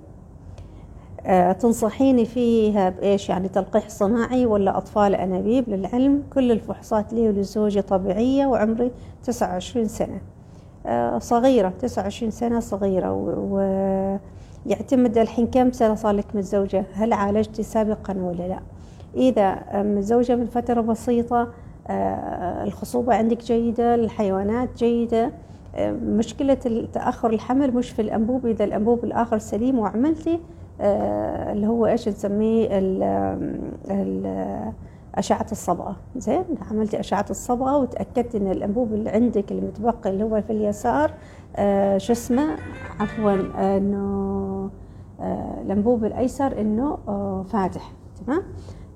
آه، 1.26 1.52
تنصحيني 1.52 2.24
فيها 2.24 2.90
بإيش؟ 2.90 3.28
يعني 3.28 3.48
تلقيح 3.48 3.88
صناعي 3.88 4.46
ولا 4.46 4.76
أطفال 4.78 5.14
أنابيب؟ 5.14 5.68
للعلم 5.68 6.22
كل 6.34 6.52
الفحوصات 6.52 7.12
لي 7.12 7.28
ولزوجي 7.28 7.82
طبيعية 7.82 8.46
وعمري 8.46 8.90
29 9.22 9.88
سنة. 9.88 10.20
آه، 10.86 11.18
صغيرة 11.18 11.68
29 11.68 12.30
سنة 12.30 12.60
صغيرة 12.60 13.12
ويعتمد 14.66 15.18
الحين 15.18 15.46
كم 15.46 15.72
سنة 15.72 15.94
صار 15.94 16.14
لك 16.14 16.26
متزوجة 16.34 16.84
هل 16.94 17.12
عالجتي 17.12 17.62
سابقا 17.62 18.14
ولا 18.18 18.48
لا؟ 18.48 18.58
إذا 19.16 19.58
متزوجة 19.82 20.36
من 20.36 20.46
فترة 20.46 20.80
بسيطة 20.80 21.48
الخصوبة 22.64 23.14
عندك 23.14 23.42
جيدة 23.44 23.94
الحيوانات 23.94 24.68
جيدة 24.76 25.30
مشكلة 26.02 26.86
تأخر 26.92 27.30
الحمل 27.30 27.74
مش 27.74 27.90
في 27.90 28.02
الأنبوب. 28.02 28.46
إذا 28.46 28.64
الأنبوب 28.64 29.04
الآخر 29.04 29.38
سليم 29.38 29.78
وعملتي 29.78 30.40
آه، 30.80 31.52
اللي 31.52 31.66
هو 31.66 31.86
إيش 31.86 32.08
نسميه؟ 32.08 32.68
أشعة 35.18 35.46
الصبغة. 35.52 35.96
زين 36.16 36.44
عملتي 36.70 37.00
أشعة 37.00 37.26
الصبغة 37.30 37.76
وتأكدت 37.78 38.34
إن 38.34 38.50
الأنبوب 38.50 38.92
اللي 38.92 39.10
عندك 39.10 39.52
المتبقي 39.52 40.10
اللي 40.10 40.24
هو 40.24 40.42
في 40.42 40.52
اليسار 40.52 41.14
آه، 41.56 41.98
شو 41.98 42.12
اسمه؟ 42.12 42.56
عفوا 43.00 43.32
إنه 43.76 44.70
آه، 45.20 45.62
الأنبوب 45.62 46.04
الأيسر 46.04 46.60
إنه 46.60 46.96
فاتح. 47.42 47.92
تمام؟ 48.26 48.42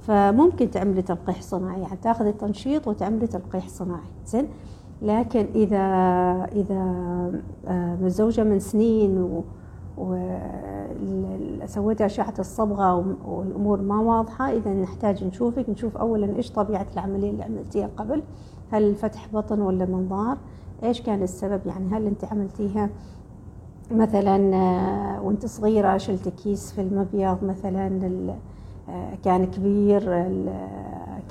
فممكن 0.00 0.70
تعملي 0.70 1.02
تلقيح 1.02 1.42
صناعي. 1.42 1.80
يعني 1.80 1.96
تاخذي 1.96 2.32
تنشيط 2.32 2.88
وتعملي 2.88 3.26
تلقيح 3.26 3.68
صناعي. 3.68 4.10
زين؟ 4.26 4.48
لكن 5.02 5.46
إذا 5.54 5.84
إذا 6.52 6.82
آه، 7.68 7.96
متزوجة 8.00 8.44
من 8.44 8.58
سنين 8.58 9.18
و 9.22 9.44
وسويت 10.00 12.02
أشعة 12.02 12.34
الصبغة 12.38 13.16
والأمور 13.24 13.80
ما 13.80 14.00
واضحة. 14.00 14.52
إذا 14.52 14.74
نحتاج 14.74 15.24
نشوفك 15.24 15.68
نشوف 15.68 15.96
أولا 15.96 16.36
إيش 16.36 16.52
طبيعة 16.52 16.86
العملية 16.92 17.30
اللي 17.30 17.42
عملتيها 17.42 17.90
قبل. 17.96 18.22
هل 18.70 18.94
فتح 18.94 19.28
بطن 19.32 19.60
ولا 19.60 19.86
منظار؟ 19.86 20.38
إيش 20.82 21.02
كان 21.02 21.22
السبب؟ 21.22 21.60
يعني 21.66 21.88
هل 21.90 22.06
أنت 22.06 22.24
عملتيها 22.24 22.90
مثلا 23.90 24.56
آه، 24.56 25.22
وأنت 25.22 25.46
صغيرة 25.46 25.96
شلت 25.96 26.28
كيس 26.28 26.72
في 26.72 26.80
المبيض 26.80 27.44
مثلا 27.44 28.10
آه، 28.88 29.14
كان 29.24 29.46
كبير 29.46 30.00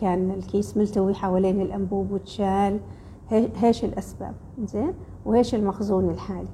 كان 0.01 0.31
الكيس 0.31 0.77
ملتوي 0.77 1.13
حوالين 1.13 1.61
الأنبوب 1.61 2.11
وتشال 2.11 2.79
هيش 3.31 3.85
الأسباب؟ 3.85 4.33
زين. 4.63 4.93
وهيش 5.25 5.55
المخزون 5.55 6.09
الحالي؟ 6.09 6.47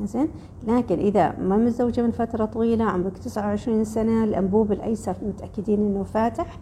زين 0.00 0.28
لكن 0.66 0.98
إذا 0.98 1.38
ما 1.38 1.56
متزوجة 1.56 2.02
من 2.02 2.10
فترة 2.10 2.44
طويلة 2.44 2.84
عمرك 2.84 3.18
29 3.18 3.84
سنة 3.84 4.24
الأنبوب 4.24 4.72
الأيسر 4.72 5.16
متأكدين 5.22 5.80
إنه 5.80 6.02
فاتح 6.02 6.58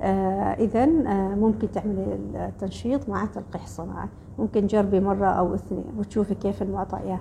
آه 0.00 0.52
إذا 0.52 0.84
آه 0.84 1.34
ممكن 1.34 1.70
تعملي 1.70 2.18
التنشيط 2.34 3.08
مع 3.08 3.24
تلقيح 3.24 3.66
صناعي. 3.66 4.08
ممكن 4.38 4.66
جربي 4.66 5.00
مرة 5.00 5.26
أو 5.26 5.54
اثنين 5.54 5.84
وتشوفي 5.98 6.34
كيف 6.34 6.62
المعطيات 6.62 7.20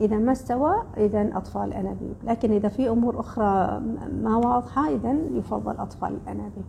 إذا 0.00 0.16
ما 0.16 0.32
استوى 0.32 0.74
إذا 0.96 1.36
أطفال 1.36 1.72
أنابيب 1.72 2.14
لكن 2.24 2.52
إذا 2.52 2.68
في 2.68 2.88
أمور 2.88 3.20
أخرى 3.20 3.80
ما 4.22 4.36
واضحة 4.36 4.88
إذا 4.88 5.16
يفضل 5.34 5.76
أطفال 5.78 6.16
الأنابيب. 6.22 6.64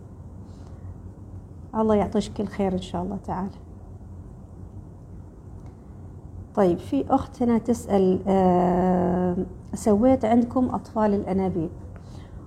الله 1.74 1.94
يعطيك 1.94 2.32
كل 2.36 2.46
خير 2.46 2.72
إن 2.72 2.78
شاء 2.78 3.02
الله 3.02 3.16
تعالى. 3.24 3.50
طيب 6.54 6.78
في 6.78 7.04
أخت 7.10 7.42
هنا 7.42 7.58
تسأل 7.58 8.18
آه 8.26 9.36
سويت 9.74 10.24
عندكم 10.24 10.68
أطفال 10.74 11.14
الأنابيب. 11.14 11.70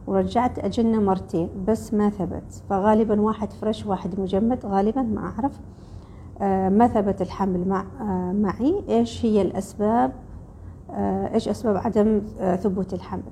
ورجعت 0.07 0.59
أجنة 0.59 1.01
مرتين 1.01 1.49
بس 1.67 1.93
ما 1.93 2.09
ثبت. 2.09 2.63
فغالبا 2.69 3.21
واحد 3.21 3.53
فرش 3.53 3.85
واحد 3.85 4.19
مجمد 4.19 4.65
غالبا 4.65 5.01
ما 5.01 5.21
أعرف 5.21 5.59
آه 6.41 6.69
ما 6.69 6.87
ثبت 6.87 7.21
الحمل 7.21 7.67
مع 7.67 7.85
آه 8.01 8.31
معي. 8.33 8.83
إيش 8.89 9.25
هي 9.25 9.41
الأسباب؟ 9.41 10.11
آه 10.91 11.33
إيش 11.33 11.49
أسباب 11.49 11.77
عدم 11.77 12.21
آه 12.39 12.55
ثبوت 12.55 12.93
الحمل؟ 12.93 13.23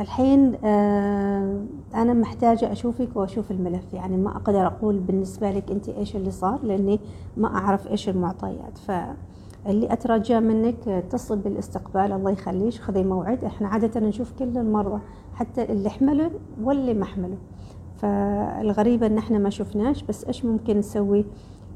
الحين 0.00 0.54
آه 0.64 1.64
أنا 1.94 2.12
محتاجة 2.12 2.72
أشوفك 2.72 3.08
وأشوف 3.14 3.50
الملف. 3.50 3.94
يعني 3.94 4.16
ما 4.16 4.30
أقدر 4.36 4.66
أقول 4.66 4.98
بالنسبة 4.98 5.50
لك 5.50 5.70
أنت 5.70 5.88
إيش 5.88 6.16
اللي 6.16 6.30
صار 6.30 6.58
لأني 6.64 7.00
ما 7.36 7.56
أعرف 7.56 7.86
إيش 7.88 8.08
المعطيات. 8.08 8.78
ف 8.78 8.92
اللي 9.66 9.92
اترجى 9.92 10.40
منك 10.40 10.88
اتصل 10.88 11.38
بالاستقبال 11.38 12.12
الله 12.12 12.30
يخليش 12.30 12.80
خذي 12.80 13.04
موعد. 13.04 13.44
إحنا 13.44 13.68
عادة 13.68 14.00
نشوف 14.00 14.32
كل 14.38 14.58
المرضى 14.58 15.00
حتى 15.34 15.72
اللي 15.72 15.90
حملوا 15.90 16.30
واللي 16.62 16.94
ما 16.94 17.04
حملوا 17.04 17.36
فالغريبه 17.96 19.06
إن 19.06 19.18
إحنا 19.18 19.38
ما 19.38 19.50
شفناش 19.50 20.02
بس 20.02 20.24
إيش 20.24 20.44
ممكن 20.44 20.78
نسوي؟ 20.78 21.24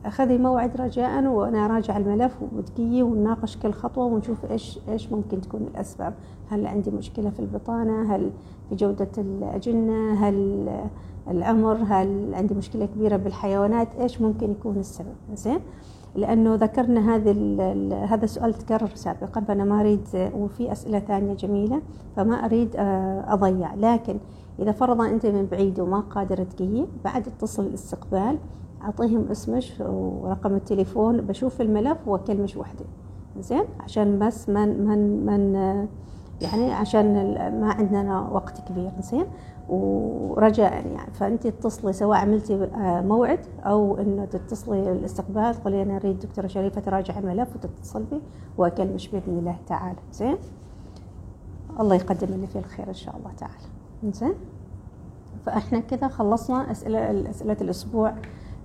خذي 0.09 0.39
موعد 0.39 0.81
رجاء 0.81 1.25
وأنا 1.25 1.67
راجع 1.67 1.97
الملف 1.97 2.37
ودقيقي 2.57 3.03
ونناقش 3.03 3.57
كل 3.57 3.73
خطوة 3.73 4.05
ونشوف 4.05 4.51
إيش 4.51 4.79
إيش 4.89 5.13
ممكن 5.13 5.41
تكون 5.41 5.63
الأسباب. 5.63 6.15
هل 6.49 6.67
عندي 6.67 6.91
مشكلة 6.91 7.31
في 7.31 7.41
البطانة؟ 7.41 8.15
هل 8.15 8.31
في 8.69 8.75
جودة 8.75 9.09
الأجنة؟ 9.19 10.13
هل 10.13 10.69
العمر 11.29 11.77
هل 11.89 12.35
عندي 12.35 12.55
مشكلة 12.55 12.87
كبيرة 12.87 13.17
بالحيوانات؟ 13.17 13.89
إيش 14.01 14.21
ممكن 14.21 14.51
يكون 14.51 14.77
السبب؟ 14.77 15.15
زين؟ 15.35 15.61
لأنه 16.17 16.55
ذكرنا 16.55 17.15
هذا 17.15 17.31
هذا 18.05 18.25
السؤال 18.25 18.55
تكرر 18.55 18.91
سابقا 18.95 19.41
فأنا 19.41 19.65
ما 19.65 19.81
أريد 19.81 20.31
وفي 20.35 20.73
أسئلة 20.73 20.99
ثانية 20.99 21.35
جميلة 21.35 21.83
فما 22.17 22.45
أريد 22.45 22.77
آه، 22.77 23.25
أضيع. 23.35 23.75
لكن 23.75 24.19
إذا 24.59 24.73
فرضا 24.73 25.09
أنت 25.09 25.27
من 25.27 25.47
بعيد 25.47 25.81
وما 25.81 26.01
قادر 26.01 26.45
تجي 26.45 26.87
بعد 27.05 27.27
اتصل 27.27 27.67
الاستقبال 27.67 28.39
أعطيهم 28.83 29.25
اسمك 29.31 29.65
ورقم 29.81 30.55
التليفون 30.55 31.21
بشوف 31.21 31.61
الملف 31.61 32.09
وأكلمش 32.09 32.57
وحدي. 32.57 32.85
زين؟ 33.41 33.65
عشان 33.81 34.19
بس 34.19 34.49
من 34.49 34.87
من 34.87 35.27
من 35.27 35.55
يعني 36.41 36.73
عشان 36.73 37.15
ما 37.61 37.73
عندنا 37.73 38.29
وقت 38.33 38.69
كبير. 38.69 38.91
زين؟ 39.01 39.25
ورجاء 39.69 40.73
يعني. 40.73 41.13
فأنت 41.13 41.47
تتصلي 41.47 41.93
سواء 41.93 42.19
عملتي 42.19 42.55
آه، 42.55 43.01
موعد 43.01 43.41
أو 43.65 43.99
إنه 43.99 44.25
تتصلي 44.25 44.93
الاستقبال 44.93 45.55
تقولي 45.55 45.83
أنا 45.83 45.97
أريد 45.97 46.19
دكتورة 46.19 46.47
شريفة 46.47 46.81
تراجع 46.81 47.19
الملف 47.19 47.49
وتتصل 47.57 48.03
بي 48.03 48.21
واكلمش 48.59 49.09
باذن 49.09 49.39
الله 49.39 49.57
تعالى. 49.67 49.99
زين؟ 50.13 50.37
الله 51.81 51.95
يقدم 51.95 52.35
لنا 52.35 52.47
فيه 52.47 52.59
الخير 52.59 52.89
إن 52.89 52.95
شاء 52.95 53.17
الله 53.17 53.31
تعالى. 53.39 54.13
زين؟ 54.13 54.35
فإحنا 55.47 55.81
كذا 55.81 56.09
خلصنا 56.09 56.71
أسئلة 56.71 57.31
أسئلة 57.31 57.57
الأسبوع 57.61 58.15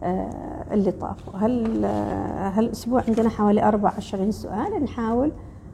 آه، 0.03 0.73
اللي 0.73 0.91
طاف 0.91 1.35
هل 1.35 1.85
آه، 1.85 2.49
هالاسبوع 2.49 3.03
عندنا 3.07 3.29
حوالي 3.29 3.63
24 3.63 4.31
سؤال؟ 4.31 4.83
نحاول 4.83 5.31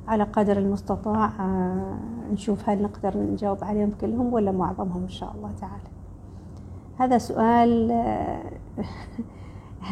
على 0.07 0.23
قدر 0.23 0.57
المستطاع 0.57 1.25
آه، 1.39 1.97
نشوف 2.31 2.69
هل 2.69 2.81
نقدر 2.81 3.17
نجاوب 3.17 3.63
عليهم 3.63 3.91
كلهم 4.01 4.33
ولا 4.33 4.51
معظمهم 4.51 5.01
إن 5.03 5.09
شاء 5.09 5.31
الله 5.35 5.51
تعالى. 5.61 5.89
هذا 6.97 7.17
سؤال 7.17 7.91
آه، 7.91 8.43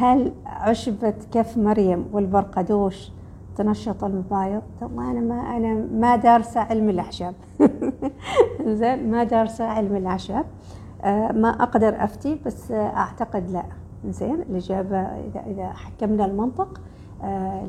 هل 0.00 0.32
عشبة 0.46 1.14
كف 1.32 1.58
مريم 1.58 2.04
والبرقدوش 2.12 3.10
تنشط 3.56 4.04
المبايض؟ 4.04 4.62
طبعا 4.80 5.10
أنا 5.10 5.20
ما 5.20 5.56
أنا 5.56 5.74
ما 5.74 6.16
دارسة 6.16 6.60
علم 6.60 6.88
الأعشاب. 6.90 7.34
زين 8.80 9.10
ما 9.10 9.24
دارسة 9.24 9.64
علم 9.64 9.96
الأعشاب. 9.96 10.44
آه، 11.02 11.32
ما 11.32 11.48
أقدر 11.48 12.04
أفتي 12.04 12.40
بس 12.46 12.72
أعتقد 12.72 13.50
لا. 13.50 13.64
زين 14.04 14.34
الإجابة 14.34 14.98
إذا 14.98 15.42
إذا 15.46 15.68
حكمنا 15.68 16.24
المنطق 16.24 16.80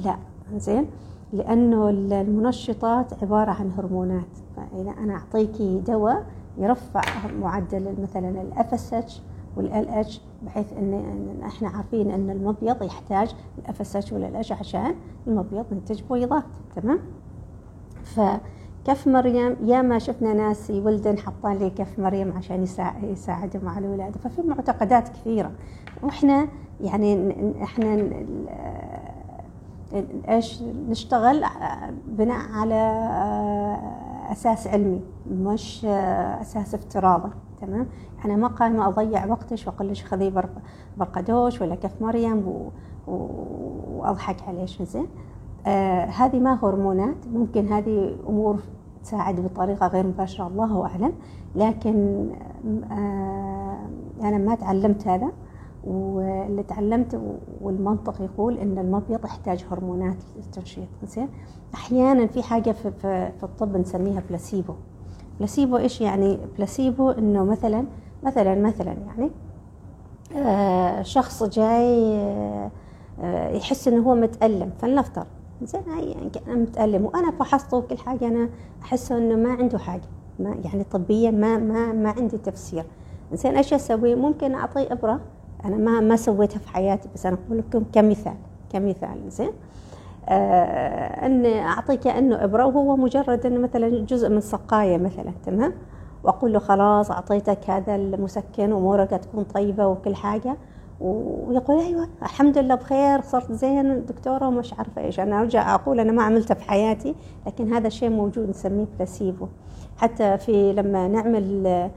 لا. 0.06 0.16
زين 0.56 0.88
لأنه 1.34 1.90
المنشطات 1.90 3.24
عبارة 3.24 3.52
عن 3.52 3.72
هرمونات. 3.78 4.38
فإذا 4.56 4.92
أنا 4.92 5.14
أعطيكي 5.14 5.80
دواء 5.80 6.26
يرفع 6.58 7.02
معدل 7.42 7.96
مثلا 8.02 8.42
ال 8.42 8.74
FSH 8.74 9.22
وال 9.58 9.90
LH 9.90 10.22
بحيث 10.46 10.74
ان 10.74 11.42
إحنا 11.46 11.70
عارفين 11.70 12.12
إن 12.12 12.30
المبيض 12.30 12.84
يحتاج 12.84 13.36
ال 13.58 13.82
FSH 13.82 14.12
وال 14.14 14.36
LH 14.36 14.52
عشان 14.52 14.96
المبيض 15.28 15.66
ينتج 15.72 16.02
بويضات 16.02 16.44
تمام؟ 16.76 17.00
فكف 18.04 19.08
مريم 19.08 19.56
يا 19.66 19.82
ما 19.82 20.00
شفنا 20.00 20.34
ناس 20.34 20.70
يولدن 20.70 21.18
حاطين 21.18 21.52
لي 21.58 21.70
كف 21.70 22.00
مريم 22.00 22.34
عشان 22.38 22.64
يساعدهم 23.04 23.68
على 23.70 23.86
الولادة. 23.86 24.20
ففي 24.20 24.42
معتقدات 24.42 25.10
كثيرة. 25.10 25.52
وإحنا 26.04 26.48
يعني 26.82 27.36
إحنا 27.64 27.96
إيش 30.30 30.62
نشتغل 30.90 31.44
بناء 32.08 32.52
على 32.52 32.74
آه، 32.74 34.32
أساس 34.32 34.68
علمي 34.68 35.02
مش 35.32 35.86
آه، 35.86 36.42
أساس 36.42 36.76
افتراضي 36.76 37.30
تمام؟ 37.62 37.88
أنا 38.26 38.36
ما 38.36 38.48
قايمه 38.48 38.88
أضيع 38.88 39.26
وقتش 39.26 39.68
وأقول 39.68 39.88
لك 39.90 39.98
خذي 39.98 40.34
برقدوش 40.98 41.62
ولا 41.62 41.76
كف 41.76 42.02
مريم 42.02 42.48
و... 42.48 42.70
وأضحك 43.08 44.44
عليش 44.48 44.82
زين؟ 44.82 45.08
آه 45.68 46.06
هذه 46.06 46.40
ما 46.40 46.60
هرمونات 46.64 47.28
ممكن 47.34 47.68
هذه 47.68 48.16
أمور 48.30 48.60
تساعد 49.04 49.40
بطريقة 49.40 49.88
غير 49.88 50.08
مباشرة 50.08 50.48
الله 50.48 50.86
أعلم 50.86 51.14
لكن 51.56 52.28
آه 52.92 53.78
أنا 54.22 54.38
ما 54.38 54.56
تعلمت 54.56 55.08
هذا. 55.08 55.32
واللي 55.88 56.64
تعلمت 56.64 57.22
والمنطق 57.62 58.22
يقول 58.22 58.58
إن 58.58 58.78
المبيض 58.78 59.26
يحتاج 59.26 59.66
هرمونات 59.72 60.18
للتنشيط 60.36 60.88
زين؟ 61.04 61.28
أحيانا 61.74 62.28
في 62.28 62.44
حاجة 62.44 62.72
في, 62.72 62.92
في, 62.92 63.32
في 63.38 63.44
الطب 63.44 63.78
نسميها 63.78 64.24
بلاسيبو 64.30 64.74
بلاسيبو 65.40 65.78
إيش 65.78 66.02
يعني؟ 66.02 66.38
بلاسيبو 66.58 67.10
إنه 67.10 67.44
مثلا 67.44 67.86
مثلا 68.24 68.56
مثلا 68.56 68.94
يعني 68.94 69.32
آه 70.36 71.02
شخص 71.02 71.44
جاي 71.44 72.18
آه 73.22 73.50
يحس 73.50 73.88
إنه 73.88 74.10
هو 74.10 74.16
متألم 74.16 74.72
فلنفترض 74.80 75.28
زين؟ 75.64 75.82
يعني 75.88 76.32
أنا 76.48 76.56
متألم 76.56 77.06
وأنا 77.06 77.32
فحصته 77.32 77.78
وكل 77.78 77.98
حاجة 77.98 78.28
أنا 78.28 78.50
احس 78.82 79.12
إنه 79.12 79.36
ما 79.36 79.50
عنده 79.54 79.78
حاجة 79.80 80.08
ما 80.40 80.56
يعني 80.66 80.84
طبيا 80.84 81.32
ما 81.32 81.58
ما 81.58 81.94
ما 81.94 82.10
عندي 82.10 82.38
تفسير. 82.38 82.86
زين؟ 83.34 83.56
إيش 83.58 83.74
أسوي؟ 83.74 84.16
ممكن 84.16 84.54
أعطيه 84.54 84.92
إبرة 84.94 85.20
أنا 85.66 85.76
ما 85.78 86.00
ما 86.00 86.16
سويتها 86.16 86.60
في 86.60 86.70
حياتي 86.70 87.10
بس 87.14 87.26
أنا 87.26 87.38
أقول 87.48 87.58
لكم 87.58 87.84
كمثال 87.94 88.36
كمثال 88.74 89.30
زين؟ 89.30 89.52
آه 90.30 91.26
إن 91.26 91.46
اعطيه 91.46 91.96
كانه 91.96 92.44
إبرة 92.44 92.66
وهو 92.66 92.96
مجرد 92.96 93.46
إنه 93.46 93.60
مثلا 93.60 93.90
جزء 94.06 94.30
من 94.30 94.42
سقايه 94.42 94.98
مثلا 94.98 95.32
تمام؟ 95.46 95.74
وأقول 96.24 96.54
له 96.54 96.60
خلاص 96.60 97.12
أعطيتك 97.12 97.70
هذا 97.70 97.96
المسكن 97.96 98.72
امورك 98.72 99.10
تكون 99.10 99.44
طيبة 99.44 99.88
وكل 99.88 100.16
حاجة 100.16 100.56
ويقول 101.02 101.80
أيوه 101.80 102.08
الحمد 102.22 102.58
لله 102.58 102.76
بخير 102.76 103.22
صرت 103.22 103.52
زين 103.52 104.06
دكتورة 104.06 104.48
ومش 104.48 104.74
عارفة 104.74 105.02
إيش. 105.02 105.20
أنا 105.20 105.40
أرجع 105.40 105.76
أقول 105.76 106.00
أنا 106.00 106.12
ما 106.12 106.24
عملته 106.24 106.56
في 106.56 106.64
حياتي 106.64 107.16
لكن 107.48 107.74
هذا 107.74 107.90
شيء 107.90 108.10
موجود 108.10 108.50
نسميه 108.50 108.86
بلاسيبو 108.98 109.48
حتى 109.98 110.38
في 110.38 110.74
لما 110.74 111.08
نعمل 111.08 111.90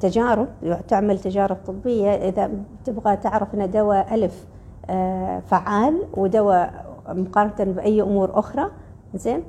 تجارب 0.00 0.48
تعمل 0.88 1.18
تجارب 1.18 1.56
طبية 1.66 2.10
إذا 2.10 2.50
تبغى 2.84 3.16
تعرف 3.16 3.54
أن 3.54 3.70
دواء 3.70 4.14
ألف 4.14 4.46
آه، 4.90 5.40
فعال 5.40 6.02
ودواء 6.14 6.86
مقارنة 7.08 7.72
بأي 7.72 8.02
أمور 8.02 8.38
أخرى 8.38 8.70
زين 9.14 9.42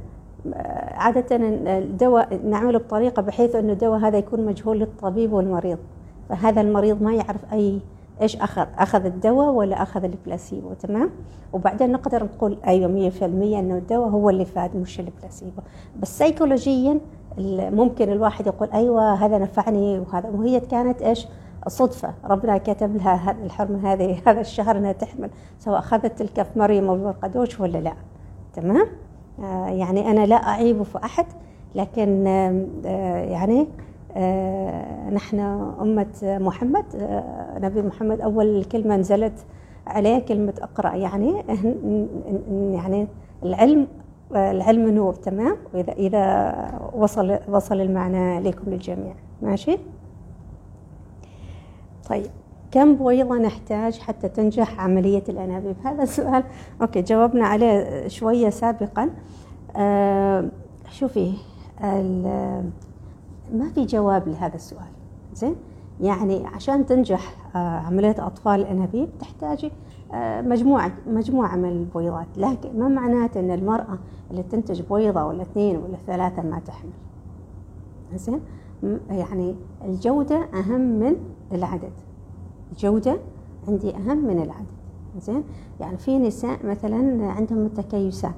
آه، 0.54 0.94
عادة 0.94 1.36
الدواء 1.78 2.40
نعمله 2.46 2.80
بطريقة 2.80 3.22
بحيث 3.22 3.56
أن 3.56 3.70
الدواء 3.70 4.00
هذا 4.00 4.18
يكون 4.18 4.46
مجهول 4.46 4.80
للطبيب 4.80 5.34
والمريض. 5.34 5.78
فهذا 6.30 6.62
المريض 6.62 7.02
ما 7.02 7.14
يعرف 7.14 7.54
أي 7.54 7.80
إيش 8.22 8.36
أخذ؟ 8.36 8.66
أخذ 8.78 9.06
الدواء 9.06 9.50
ولا 9.50 9.82
أخذ 9.82 10.04
البلاسيبو 10.04 10.74
تمام؟ 10.74 11.10
وبعدين 11.54 11.92
نقدر 11.92 12.24
نقول 12.24 12.58
أيوه 12.68 13.12
100% 13.12 13.24
إنه 13.24 13.78
الدواء 13.78 14.10
هو 14.10 14.30
اللي 14.30 14.46
فاد 14.46 14.76
مش 14.76 15.00
البلاسيبو، 15.00 15.62
بس 16.02 16.18
سيكولوجيا 16.18 17.00
ممكن 17.72 18.12
الواحد 18.12 18.48
يقول 18.48 18.70
أيوه 18.74 19.14
هذا 19.14 19.38
نفعني 19.38 20.00
وهذا 20.00 20.30
وهي 20.30 20.60
كانت 20.60 21.02
إيش؟ 21.02 21.28
صدفة 21.68 22.14
ربنا 22.26 22.58
كتب 22.58 22.96
لها 22.96 23.32
الحرمة 23.44 23.94
هذه 23.94 24.18
هذا 24.28 24.42
الشهر 24.42 24.78
إنها 24.78 24.92
تحمل 24.92 25.30
سواء 25.60 25.80
أخذت 25.80 26.22
الكف 26.22 26.58
مريم 26.58 26.90
أو 26.90 26.96
القدوش 26.96 27.60
ولا 27.60 27.78
لا 27.78 27.94
تمام؟ 28.54 28.88
آه 29.40 29.68
يعني 29.68 30.12
أنا 30.12 30.26
لا 30.26 30.36
أعيب 30.36 30.84
في 30.84 30.98
أحد 31.04 31.26
لكن 31.76 32.28
آه 32.86 33.24
يعني 33.24 33.68
نحن 35.12 35.40
أمة 35.82 36.38
محمد. 36.42 36.86
آه 36.96 37.60
نبي 37.60 37.82
محمد 37.82 38.22
أول 38.22 38.64
كلمة 38.64 38.96
نزلت 38.96 39.46
عليه 39.88 40.20
كلمة 40.20 40.54
اقرأ 40.62 40.96
يعني 40.96 41.44
يعني 42.74 43.08
العلم 43.44 43.88
العلم 44.32 44.90
نور 44.90 45.14
تمام؟ 45.14 45.58
واذا 45.74 45.94
إذا 45.94 46.56
وصل 46.96 47.40
وصل 47.50 47.82
المعنى 47.82 48.40
لكم 48.40 48.72
للجميع. 48.72 49.14
ماشي؟ 49.42 49.78
طيب 52.10 52.32
كم 52.72 52.96
بويضة 52.96 53.38
نحتاج 53.38 54.00
حتى 54.00 54.30
تنجح 54.30 54.80
عملية 54.80 55.24
الأنابيب؟ 55.30 55.76
هذا 55.84 56.04
السؤال. 56.04 56.44
أوكي 56.82 57.02
جاوبنا 57.02 57.46
عليه 57.46 58.08
شوية 58.08 58.50
سابقا. 58.50 59.10
آه 59.76 60.46
شوفي 60.90 61.34
ما 63.54 63.70
في 63.70 63.86
جواب 63.86 64.28
لهذا 64.28 64.56
السؤال. 64.56 64.88
زين؟ 65.34 65.56
يعني 66.02 66.48
عشان 66.48 66.86
تنجح 66.86 67.36
آه 67.56 67.58
عملية 67.58 68.16
أطفال 68.28 68.62
الأنابيب 68.62 69.10
تحتاجي 69.20 69.72
آه 70.14 70.42
مجموعة 70.42 70.92
مجموعة 71.08 71.56
من 71.56 71.70
البويضات 71.70 72.28
لكن 72.38 72.80
ما 72.80 72.88
معناته 72.88 73.40
أن 73.40 73.52
المرأة 73.52 73.98
اللي 74.32 74.44
تنتج 74.44 74.82
بويضة 74.82 75.26
ولا 75.26 75.42
اثنين 75.42 75.78
ولا 75.78 75.98
ثلاثة 76.08 76.42
ما 76.42 76.60
تحمل. 76.60 76.92
زين؟ 78.16 78.40
يعني 79.10 79.56
الجودة 79.86 80.38
أهم 80.54 80.82
من 80.82 81.16
العدد. 81.52 81.92
الجودة 82.72 83.18
عندي 83.68 83.96
أهم 83.96 84.18
من 84.28 84.42
العدد. 84.42 84.66
زين؟ 85.22 85.44
يعني 85.80 85.98
في 85.98 86.20
نساء 86.20 86.66
مثلا 86.66 87.26
عندهم 87.32 87.66
التكيسات 87.66 88.36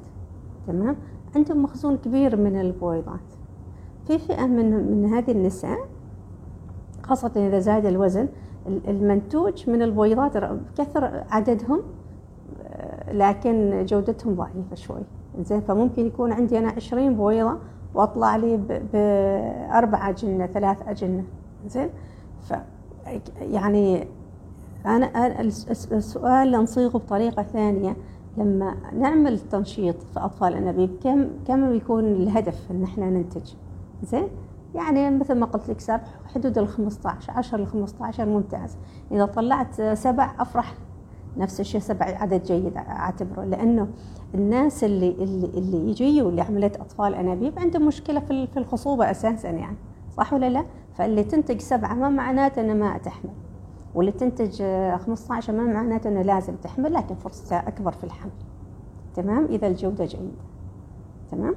تمام؟ 0.67 0.95
عندهم 1.35 1.63
مخزون 1.63 1.97
كبير 1.97 2.35
من 2.35 2.61
البويضات 2.61 3.19
في 4.11 4.19
فئة 4.19 4.45
من 4.45 4.91
من 4.91 5.13
هذه 5.13 5.31
النساء 5.31 5.77
خاصة 7.03 7.31
إذا 7.35 7.59
زاد 7.59 7.85
الوزن 7.85 8.27
المنتوج 8.67 9.69
من 9.69 9.81
البويضات 9.81 10.37
كثر 10.77 11.23
عددهم 11.29 11.81
لكن 13.11 13.85
جودتهم 13.85 14.35
ضعيفة 14.35 14.75
شوي. 14.75 15.01
زين 15.39 15.61
فممكن 15.61 16.05
يكون 16.05 16.31
عندي 16.31 16.57
أنا 16.57 16.69
عشرين 16.69 17.15
بويضة 17.15 17.57
وأطلع 17.93 18.35
لي 18.35 18.57
بأربع 18.93 20.09
أجنة 20.09 20.45
ثلاث 20.45 20.77
أجنة 20.87 21.23
زين 21.67 21.89
ف 22.41 22.53
يعني 23.41 24.07
أنا 24.85 25.41
السؤال 25.91 26.51
نصيغه 26.51 26.97
بطريقة 26.97 27.43
ثانية. 27.43 27.95
لما 28.37 28.75
نعمل 28.93 29.39
تنشيط 29.39 29.95
في 30.13 30.19
أطفال 30.19 30.47
الأنابيب 30.47 30.89
كم 31.03 31.27
كم 31.47 31.73
يكون 31.73 32.05
الهدف 32.05 32.71
إن 32.71 32.83
إحنا 32.83 33.09
ننتج؟ 33.09 33.53
زين؟ 34.03 34.27
يعني 34.75 35.09
مثل 35.17 35.35
ما 35.35 35.45
قلت 35.45 35.69
لك 35.69 35.79
سبع 35.79 36.01
حدود 36.35 36.57
ال 36.57 36.67
15 36.67 37.31
10 37.31 37.57
ل 37.57 37.67
15 37.67 38.25
ممتاز. 38.25 38.77
إذا 39.11 39.25
طلعت 39.25 39.81
سبع 39.81 40.31
أفرح. 40.39 40.73
نفس 41.37 41.59
الشيء 41.59 41.81
سبع 41.81 42.05
عدد 42.05 42.43
جيد 42.43 42.77
أعتبره. 42.77 43.43
لأنه 43.43 43.87
الناس 44.35 44.83
اللي 44.83 45.09
اللي 45.09 45.45
اللي 45.45 45.89
يجي 45.89 46.21
واللي 46.21 46.41
عملت 46.41 46.77
أطفال 46.77 47.15
أنابيب 47.15 47.59
عندهم 47.59 47.87
مشكلة 47.87 48.19
في 48.19 48.47
في 48.47 48.57
الخصوبة 48.57 49.11
أساسا 49.11 49.49
يعني. 49.49 49.77
صح 50.17 50.33
ولا 50.33 50.49
لا؟ 50.49 50.65
فاللي 50.93 51.23
تنتج 51.23 51.59
سبعة 51.59 51.93
ما 51.93 52.09
معناته 52.09 52.61
إنه 52.61 52.73
ما 52.73 52.97
تحمل. 52.97 53.31
واللي 53.95 54.11
تنتج 54.11 54.63
15 54.97 55.53
ما 55.53 55.63
معناته 55.63 56.07
إنه 56.07 56.21
لازم 56.21 56.55
تحمل 56.55 56.93
لكن 56.93 57.15
فرصتها 57.15 57.67
أكبر 57.67 57.91
في 57.91 58.03
الحمل. 58.03 58.31
تمام؟ 59.15 59.45
إذا 59.45 59.67
الجودة 59.67 60.05
جيدة. 60.05 60.31
تمام؟ 61.31 61.55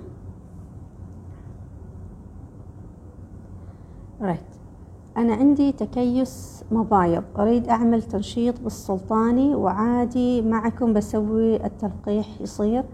رايت 4.23 4.41
أنا 5.17 5.35
عندي 5.35 5.73
تكيس 5.73 6.65
مبايض. 6.73 7.23
أريد 7.39 7.69
أعمل 7.69 8.03
تنشيط 8.03 8.61
بالسلطاني 8.61 9.55
وعادي 9.55 10.43
معكم 10.43 10.93
بسوي 10.93 11.67
التلقيح 11.67 12.41
يصير. 12.41 12.85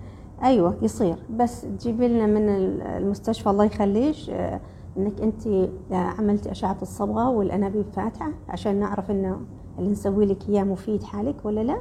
أيوة 0.43 0.77
يصير. 0.83 1.17
بس 1.37 1.61
تجيبي 1.63 2.09
لنا 2.09 2.27
من 2.27 2.49
المستشفى 2.83 3.51
الله 3.51 3.65
يخليش 3.65 4.31
آه، 4.31 4.61
إنك 4.97 5.21
أنت 5.21 5.47
آه، 5.47 5.69
عملتي 5.95 6.51
أشعة 6.51 6.77
الصبغة 6.83 7.29
والأنابيب 7.29 7.85
فاتحة 7.93 8.31
عشان 8.49 8.81
نعرف 8.81 9.11
إنه 9.11 9.41
اللي 9.79 9.91
نسوي 9.91 10.27
لك 10.27 10.49
إياه 10.49 10.65
مفيد 10.65 11.03
حالك 11.03 11.37
ولا 11.45 11.61
لا. 11.61 11.77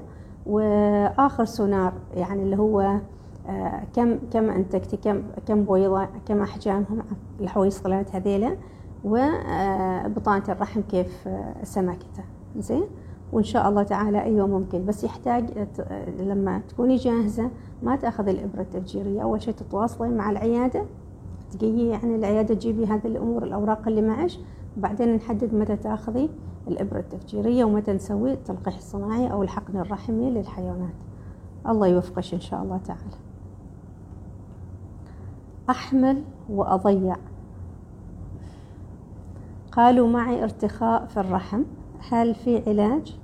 وآخر 0.46 1.46
سونار 1.46 1.94
يعني 2.14 2.44
اللي 2.44 2.58
هو 2.58 3.00
آه، 3.48 3.84
كم 3.96 4.18
كم 4.34 4.50
أنتجتي؟ 4.50 4.98
كم 4.98 5.22
كم 5.48 5.64
بويضه 5.64 6.08
كم 6.26 6.42
أحجامهم؟ 6.42 7.02
الحويصلات 7.42 8.16
هذيلا. 8.16 8.58
وبطانة 9.04 10.44
الرحم 10.50 10.82
كيف 10.82 11.28
آه، 11.28 11.64
سماكته. 11.64 12.24
زين؟ 12.58 12.84
وإن 13.34 13.44
شاء 13.44 13.70
الله 13.70 13.84
تعالى 13.84 14.24
أيوة 14.24 14.48
ممكن. 14.48 14.86
بس 14.86 15.04
يحتاج 15.04 15.68
لما 16.20 16.62
تكوني 16.70 16.96
جاهزة 16.96 17.50
ما 17.84 17.96
تأخذ 17.96 18.28
الإبرة 18.28 18.62
التفجيرية. 18.62 19.24
أول 19.24 19.42
شيء 19.42 19.54
تتواصلي 19.54 20.10
مع 20.10 20.30
العيادة 20.30 20.86
تجي 21.52 21.88
يعني 21.88 22.16
العيادة 22.16 22.54
تجيبي 22.54 22.86
هذه 22.86 23.08
الأمور 23.08 23.44
الأوراق 23.44 23.88
اللي 23.88 24.02
معش. 24.02 24.40
وبعدين 24.78 25.16
نحدد 25.16 25.54
متى 25.54 25.76
تأخذي 25.76 26.30
الإبرة 26.68 27.00
التفجيرية 27.00 27.66
ومتى 27.66 27.94
نسوي 27.94 28.34
التلقيح 28.34 28.76
الصناعي 28.76 29.32
أو 29.32 29.44
الحقن 29.44 29.78
الرحمي 29.78 30.32
للحيوانات. 30.32 30.94
الله 31.68 31.88
يوفقش 31.88 32.34
إن 32.34 32.40
شاء 32.40 32.64
الله 32.64 32.78
تعالى. 32.78 33.18
أحمل 35.70 36.24
وأضيع. 36.50 37.16
قالوا 39.72 40.08
معي 40.08 40.44
ارتخاء 40.44 41.06
في 41.06 41.20
الرحم. 41.20 41.64
هل 42.10 42.36
في 42.36 42.64
علاج؟ 42.68 43.18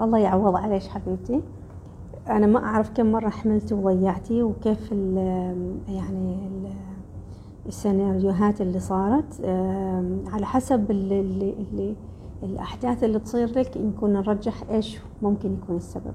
الله 0.00 0.18
يعوض 0.18 0.56
عليش 0.56 0.88
حبيبتي. 0.88 1.42
أنا 2.28 2.46
ما 2.46 2.64
أعرف 2.64 2.90
كم 2.90 3.12
مرة 3.12 3.28
حملتي 3.28 3.74
وضيعتي 3.74 4.42
وكيف 4.42 4.92
ال 4.92 5.16
يعني 5.88 6.34
ال 6.34 6.70
السيناريوهات 7.66 8.60
اللي 8.60 8.80
صارت. 8.80 9.40
على 10.32 10.46
حسب 10.46 10.90
اللي, 10.90 11.20
اللي, 11.20 11.54
اللي 11.70 11.96
الأحداث 12.42 13.04
اللي 13.04 13.18
تصير 13.18 13.58
لك 13.58 13.76
يكون 13.76 14.12
نرجح 14.12 14.62
إيش 14.70 14.98
ممكن 15.22 15.52
يكون 15.52 15.76
السبب. 15.76 16.14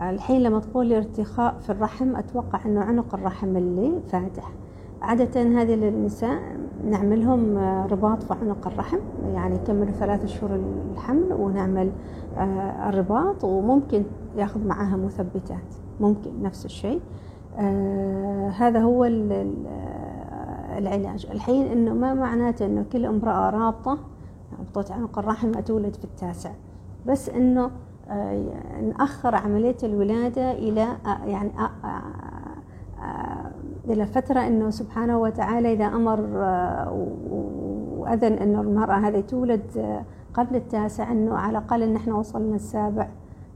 الحين 0.00 0.42
لما 0.42 0.60
تقولي 0.60 0.96
ارتخاء 0.96 1.58
في 1.58 1.70
الرحم 1.70 2.16
أتوقع 2.16 2.64
أنه 2.66 2.80
عنق 2.80 3.14
الرحم 3.14 3.56
اللي 3.56 4.00
فاتح. 4.08 4.52
عادة 5.02 5.42
هذه 5.42 5.74
النساء 5.74 6.56
نعملهم 6.90 7.56
آه، 7.56 7.86
رباط 7.86 8.22
في 8.22 8.34
عنق 8.34 8.66
الرحم 8.66 8.98
يعني 9.34 9.54
يكملوا 9.54 9.92
ثلاثة 9.92 10.26
شهور 10.26 10.60
الحمل 10.92 11.32
ونعمل 11.32 11.90
آه، 12.36 12.88
الرباط 12.88 13.44
وممكن 13.44 14.02
ياخذ 14.36 14.66
معها 14.66 14.96
مثبتات 14.96 15.74
ممكن 16.00 16.42
نفس 16.42 16.64
الشيء. 16.64 17.00
آه 17.58 18.48
هذا 18.48 18.80
هو 18.80 19.04
العلاج. 20.78 21.26
الحين 21.30 21.66
إنه 21.66 21.94
ما 21.94 22.14
معناته 22.14 22.66
إنه 22.66 22.84
كل 22.92 23.06
امرأة 23.06 23.50
رابطة 23.50 23.98
ربطة 24.60 24.94
عنق 24.94 25.18
الرحم 25.18 25.52
تولد 25.52 25.96
في 25.96 26.04
التاسع. 26.04 26.50
بس 27.06 27.28
إنه 27.28 27.70
نأخر 28.98 29.34
عملية 29.34 29.76
الولادة 29.82 30.52
إلى 30.52 30.88
يعني 31.26 31.50
إلى 33.88 34.06
فترة 34.06 34.40
أنه 34.40 34.70
سبحانه 34.70 35.18
وتعالى 35.18 35.72
إذا 35.72 35.84
أمر 35.84 36.18
آه، 36.36 37.08
وأذن 37.98 38.32
أنه 38.32 38.60
المرأة 38.60 38.94
هذه 38.94 39.20
تولد 39.20 39.78
آه، 39.78 40.04
قبل 40.34 40.56
التاسع 40.56 41.12
أنه 41.12 41.34
على 41.34 41.58
الأقل 41.58 41.82
أن 41.82 41.96
إحنا 41.96 42.14
وصلنا 42.14 42.54
السابع 42.54 43.08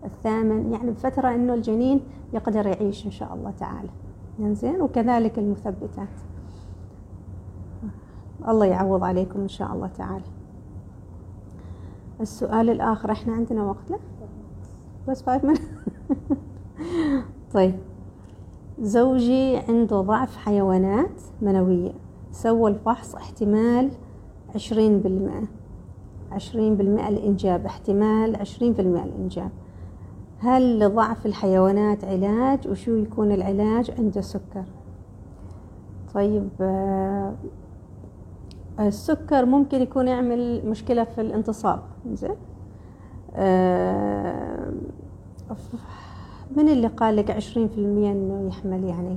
الثامن 0.04 0.72
يعني 0.72 0.90
بفترة 0.90 1.34
أنه 1.34 1.54
الجنين 1.54 2.00
يقدر 2.32 2.66
يعيش 2.66 3.06
إن 3.06 3.10
شاء 3.10 3.34
الله 3.34 3.50
تعالى. 3.50 3.88
زين 4.40 4.80
وكذلك 4.80 5.38
المثبتات. 5.38 6.08
الله 8.48 8.66
يعوض 8.66 9.04
عليكم 9.04 9.40
إن 9.40 9.48
شاء 9.48 9.72
الله 9.72 9.86
تعالى. 9.86 10.24
السؤال 12.20 12.70
الآخر 12.70 13.12
إحنا 13.12 13.32
عندنا 13.32 13.62
وقت؟ 13.62 13.90
له 13.90 13.98
بس 15.08 15.22
فايف 15.22 15.44
من 15.44 15.54
طيب. 17.54 17.74
زوجي 18.80 19.56
عنده 19.56 20.00
ضعف 20.00 20.36
حيوانات 20.36 21.20
منوية. 21.42 21.92
سوى 22.30 22.70
الفحص 22.70 23.14
احتمال 23.14 23.90
عشرين 24.54 25.00
بالمئة. 25.00 25.42
عشرين 26.32 26.76
بالمئة 26.76 27.08
الإنجاب 27.08 27.66
احتمال 27.66 28.36
عشرين 28.36 28.72
بالمئة 28.72 29.04
الإنجاب. 29.04 29.50
هل 30.38 30.78
لضعف 30.78 31.26
الحيوانات 31.26 32.04
علاج؟ 32.04 32.68
وشو 32.68 32.94
يكون 32.94 33.32
العلاج؟ 33.32 33.90
عنده 33.98 34.20
سكر. 34.20 34.64
طيب 36.14 36.48
آه، 36.60 37.34
السكر 38.80 39.44
ممكن 39.44 39.82
يكون 39.82 40.08
يعمل 40.08 40.66
مشكلة 40.66 41.04
في 41.04 41.20
الانتصاب. 41.20 41.82
زين. 42.12 42.36
آه، 43.34 44.72
من 46.56 46.68
اللي 46.68 46.86
قال 46.86 47.16
لك 47.16 47.30
عشرين 47.30 47.68
في 47.68 47.78
المية 47.78 48.12
إنه 48.12 48.48
يحمل 48.48 48.84
يعني؟ 48.84 49.16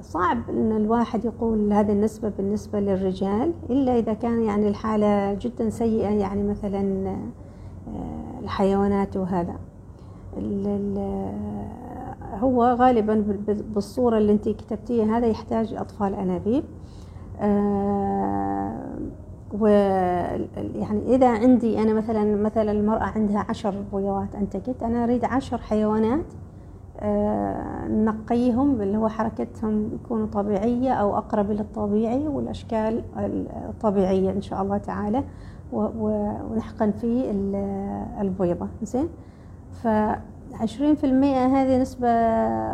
صعب 0.00 0.50
إن 0.50 0.76
الواحد 0.76 1.24
يقول 1.24 1.72
هذه 1.72 1.92
النسبة 1.92 2.28
بالنسبة 2.28 2.80
للرجال 2.80 3.52
إلا 3.70 3.98
إذا 3.98 4.12
كان 4.12 4.42
يعني 4.42 4.68
الحالة 4.68 5.34
جدا 5.34 5.70
سيئة 5.70 6.08
يعني 6.08 6.42
مثلا 6.42 7.08
آه، 7.88 8.40
الحيوانات 8.42 9.16
وهذا. 9.16 9.54
هو 12.34 12.64
غالبا 12.64 13.24
بالصورة 13.74 14.18
اللي 14.18 14.32
أنت 14.32 14.48
كتبتيها 14.48 15.18
هذا 15.18 15.26
يحتاج 15.26 15.74
أطفال 15.74 16.14
أنابيب. 16.14 16.64
آه، 19.54 19.60
و 19.60 19.66
يعني 20.74 21.14
إذا 21.14 21.28
عندي 21.28 21.82
أنا 21.82 21.92
مثلا 21.92 22.36
مثلا 22.36 22.72
المرأة 22.72 23.04
عندها 23.04 23.46
عشر 23.48 23.74
بويضات 23.92 24.34
أنتجت 24.34 24.82
أنا 24.82 25.04
أريد 25.04 25.24
عشر 25.24 25.58
حيوانات 25.58 26.24
آه، 27.00 27.88
نقيهم 27.88 28.80
اللي 28.80 28.98
هو 28.98 29.08
حركتهم 29.08 29.90
يكونوا 29.94 30.26
طبيعية 30.26 30.92
أو 30.92 31.16
أقرب 31.18 31.50
للطبيعي 31.50 32.28
والأشكال 32.28 33.02
الطبيعية 33.68 34.30
إن 34.30 34.42
شاء 34.42 34.62
الله 34.62 34.78
تعالى 34.78 35.24
ونحقن 35.72 36.90
فيه 36.90 37.30
البيضة. 38.20 38.68
زين؟ 38.82 39.08
فعشرين 39.82 40.94
في 40.94 41.04
المئة 41.04 41.46
هذه 41.46 41.82
نسبة 41.82 42.08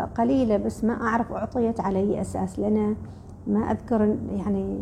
قليلة 0.04 0.56
بس 0.56 0.84
ما 0.84 1.02
أعرف 1.02 1.32
أعطيت 1.32 1.80
على 1.80 1.98
أي 1.98 2.20
أساس 2.20 2.58
لأن 2.58 2.96
ما 3.46 3.70
أذكر 3.70 4.16
يعني 4.36 4.78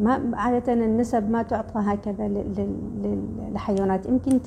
ما 0.00 0.36
عادة 0.36 0.72
النسب 0.72 1.30
ما 1.30 1.42
تعطى 1.42 1.78
هكذا 1.78 2.28
للحيوانات. 2.28 4.06
يمكن 4.06 4.42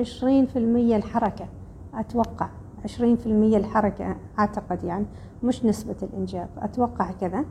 عشرين 0.00 0.46
في 0.46 0.58
المية 0.58 0.96
الحركة 0.96 1.46
أتوقع. 1.94 2.48
عشرين 2.84 3.16
في 3.16 3.26
المية 3.26 3.56
الحركة 3.56 4.16
أعتقد 4.38 4.84
يعني 4.84 5.06
مش 5.42 5.64
نسبة 5.64 5.96
الإنجاب. 6.02 6.48
أتوقع 6.58 7.10
كذا 7.10 7.44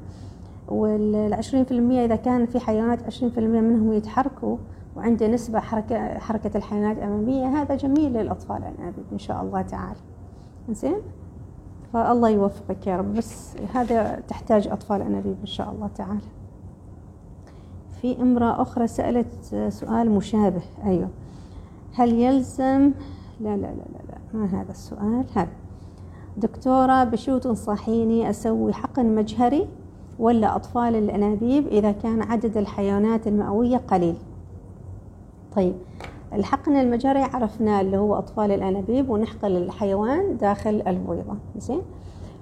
في 1.66 1.72
المية 1.72 2.06
إذا 2.06 2.16
كان 2.16 2.46
في 2.46 2.60
حيوانات 2.60 3.04
عشرين 3.04 3.32
في 3.32 3.40
المية 3.40 3.62
منهم 3.62 3.94
يتحركوا 3.94 4.58
وعنده 4.96 5.28
نسبة 5.28 5.60
حركة 5.60 6.20
حركة 6.20 6.58
الحيوانات 6.58 6.98
الأمامية 6.98 7.48
هذا 7.48 7.76
جميل 7.76 8.14
للأطفال 8.14 8.58
الأنابيب 8.58 9.06
إن 9.14 9.20
شاء 9.20 9.42
الله 9.42 9.62
تعالى 9.62 10.00
زين 10.70 10.98
فالله 11.94 12.30
يوفقك 12.30 12.88
يا 12.88 12.98
رب. 12.98 13.14
بس 13.14 13.56
هذا 13.74 14.20
تحتاج 14.28 14.68
أطفال 14.68 15.02
أنابيب 15.02 15.36
إن 15.42 15.46
شاء 15.46 15.72
الله 15.72 15.88
تعالى 15.88 16.20
في 18.06 18.22
امرأة 18.22 18.62
أخرى 18.62 18.88
سألت 18.88 19.56
سؤال 19.70 20.12
مشابه. 20.12 20.62
أيوة. 20.84 21.10
هل 21.94 22.14
يلزم 22.14 22.92
لا 23.40 23.58
لا 23.58 23.58
لا 23.58 23.68
لا, 23.68 24.02
لا. 24.10 24.18
ما 24.34 24.46
هذا 24.46 24.72
السؤال. 24.72 25.26
هذا. 25.36 25.48
دكتورة 26.38 27.04
بشو 27.04 27.38
تنصحيني 27.38 28.30
أسوي 28.30 28.74
حقن 28.74 29.16
مجهري 29.16 29.68
ولا 30.20 30.56
أطفال 30.56 30.96
الأنابيب 30.96 31.68
إذا 31.68 31.92
كان 31.92 32.22
عدد 32.22 32.58
الحيوانات 32.58 33.28
المئوية 33.28 33.78
قليل؟ 33.78 34.16
طيب. 35.56 35.74
الحقن 36.34 36.76
المجاري 36.76 37.22
عرفنا 37.24 37.82
اللي 37.82 37.98
هو 37.98 38.16
أطفال 38.18 38.52
الأنابيب 38.52 39.10
ونحقن 39.10 39.56
الحيوان 39.56 40.38
داخل 40.38 40.84
البويضة 40.88 41.36
زين. 41.58 41.82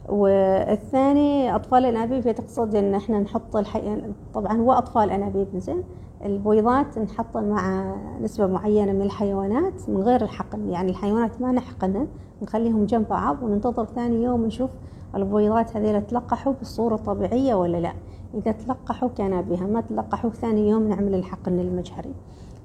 والثاني 0.10 1.56
أطفال 1.56 1.86
الأنابيب 1.86 2.32
تقصد 2.32 2.76
إن 2.76 2.96
إحنا 2.96 3.20
نحط 3.20 3.56
الحي... 3.56 4.02
طبعا 4.34 4.58
هو 4.58 4.72
أطفال 4.72 5.12
أنابيب 5.12 5.48
زين؟ 5.58 5.84
البويضات 6.26 6.98
نحط 7.00 7.38
مع 7.38 7.96
نسبة 8.22 8.48
معينة 8.48 8.92
من 8.92 9.02
الحيوانات 9.02 9.90
من 9.90 10.04
غير 10.04 10.22
الحقن 10.22 10.70
يعني 10.70 10.92
الحيوانات 10.92 11.42
ما 11.42 11.52
نحقنها 11.52 12.08
نخليهم 12.42 12.86
جنب 12.86 13.08
بعض 13.08 13.44
وننتظر 13.44 13.86
ثاني 13.86 14.24
يوم 14.24 14.46
نشوف 14.46 14.70
البويضات 15.16 15.78
هذيلا 15.78 16.00
تلقحوا 16.00 16.54
بالصورة 16.54 16.96
الطبيعية 16.96 17.56
ولا 17.56 17.78
لا. 17.78 17.94
إذا 18.34 18.52
تلقحوا 18.52 19.10
كان 19.10 19.42
بها 19.42 19.68
ما 19.68 19.82
تلقحوا 19.82 20.30
ثاني 20.30 20.70
يوم 20.70 20.88
نعمل 20.88 21.16
الحقن 21.16 21.60
المجهري. 21.60 22.14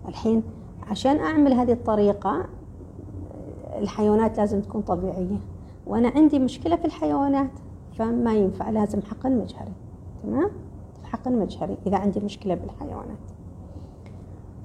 الحين 0.09 0.42
عشان 0.90 1.16
أعمل 1.16 1.53
هذه 1.53 1.72
الطريقة 1.72 2.44
الحيوانات 3.79 4.38
لازم 4.38 4.61
تكون 4.61 4.83
طبيعية. 4.83 5.38
وأنا 5.88 6.09
عندي 6.09 6.38
مشكلة 6.38 6.77
في 6.77 6.85
الحيوانات 6.85 7.51
فما 7.98 8.35
ينفع 8.35 8.70
لازم 8.70 9.01
حقن 9.03 9.38
مجهري 9.38 9.72
تمام؟ 10.22 10.51
حقن 11.05 11.38
مجهري 11.38 11.77
إذا 11.87 11.96
عندي 11.96 12.20
مشكلة 12.20 12.55
بالحيوانات. 12.55 13.18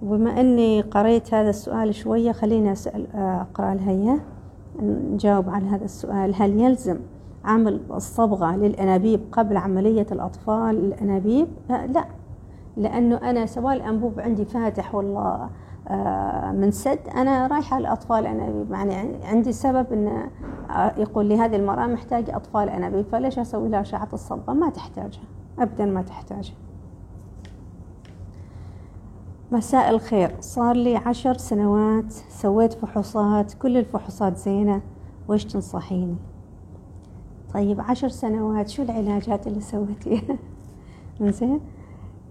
وبما 0.04 0.42
أني 0.42 0.82
قريت 0.82 1.34
هذا 1.34 1.50
السؤال 1.50 1.96
شوية 1.96 2.32
خليني 2.32 2.72
أسأل 2.72 3.08
أقرأ 3.16 3.74
لها 3.74 4.20
نجاوب 4.82 5.50
على 5.50 5.66
هذا 5.66 5.86
السؤال. 5.86 6.36
هل 6.36 6.60
يلزم 6.60 7.00
عمل 7.46 7.80
الصبغة 7.92 8.56
للأنابيب 8.56 9.22
قبل 9.32 9.58
عملية 9.58 10.08
الأطفال 10.12 10.78
الأنابيب؟ 10.78 11.48
آه 11.72 11.86
لا 11.86 12.06
لأنه 12.78 13.30
أنا 13.30 13.46
سواء 13.46 13.74
الأنبوب 13.74 14.20
عندي 14.20 14.46
فاتح 14.46 14.96
آه 14.96 15.50
من 16.54 16.72
سد. 16.72 17.08
أنا 17.16 17.48
رايحة 17.48 17.80
لأطفال 17.80 18.26
أنابيب. 18.26 18.72
يعني 18.72 19.26
عندي 19.26 19.52
سبب 19.52 19.94
أن 19.94 20.30
آه 20.70 20.94
يقول 20.98 21.26
لي 21.26 21.38
هذه 21.38 21.56
المرأة 21.56 21.88
محتاجة 21.88 22.36
أطفال 22.36 22.70
أنابيب 22.70 23.06
فليش 23.12 23.40
أسوي 23.40 23.70
لها 23.70 23.82
أشعة 23.82 24.10
الصبغة 24.14 24.54
ما 24.54 24.70
تحتاجها. 24.70 25.24
أبدا 25.60 25.86
ما 25.86 26.02
تحتاجها. 26.02 26.56
مساء 29.52 29.90
الخير. 29.90 30.36
صار 30.40 30.76
لي 30.76 30.96
عشر 30.96 31.38
سنوات 31.38 32.12
سويت 32.12 32.74
فحوصات 32.74 33.54
كل 33.54 33.78
الفحوصات 33.78 34.38
زينة. 34.38 34.82
وإيش 35.28 35.46
تنصحيني؟ 35.46 36.16
طيب 37.54 37.82
عشر 37.82 38.08
سنوات 38.08 38.70
شو 38.70 38.84
العلاجات 38.84 39.48
اللي 39.48 39.62
سويتيها 39.62 40.38
زين 41.22 41.60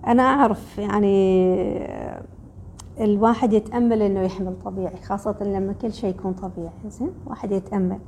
أنا 0.07 0.23
أعرف 0.23 0.79
يعني 0.79 1.79
الواحد 3.01 3.53
يتأمل 3.53 4.03
إنه 4.03 4.21
يحمل 4.21 4.55
طبيعي 4.65 4.97
خاصة 4.97 5.37
لما 5.41 5.73
كل 5.73 5.93
شيء 5.93 6.11
يكون 6.11 6.33
طبيعي 6.33 6.73
زين؟ 6.87 7.11
واحد 7.27 7.53
يتأمل. 7.53 7.99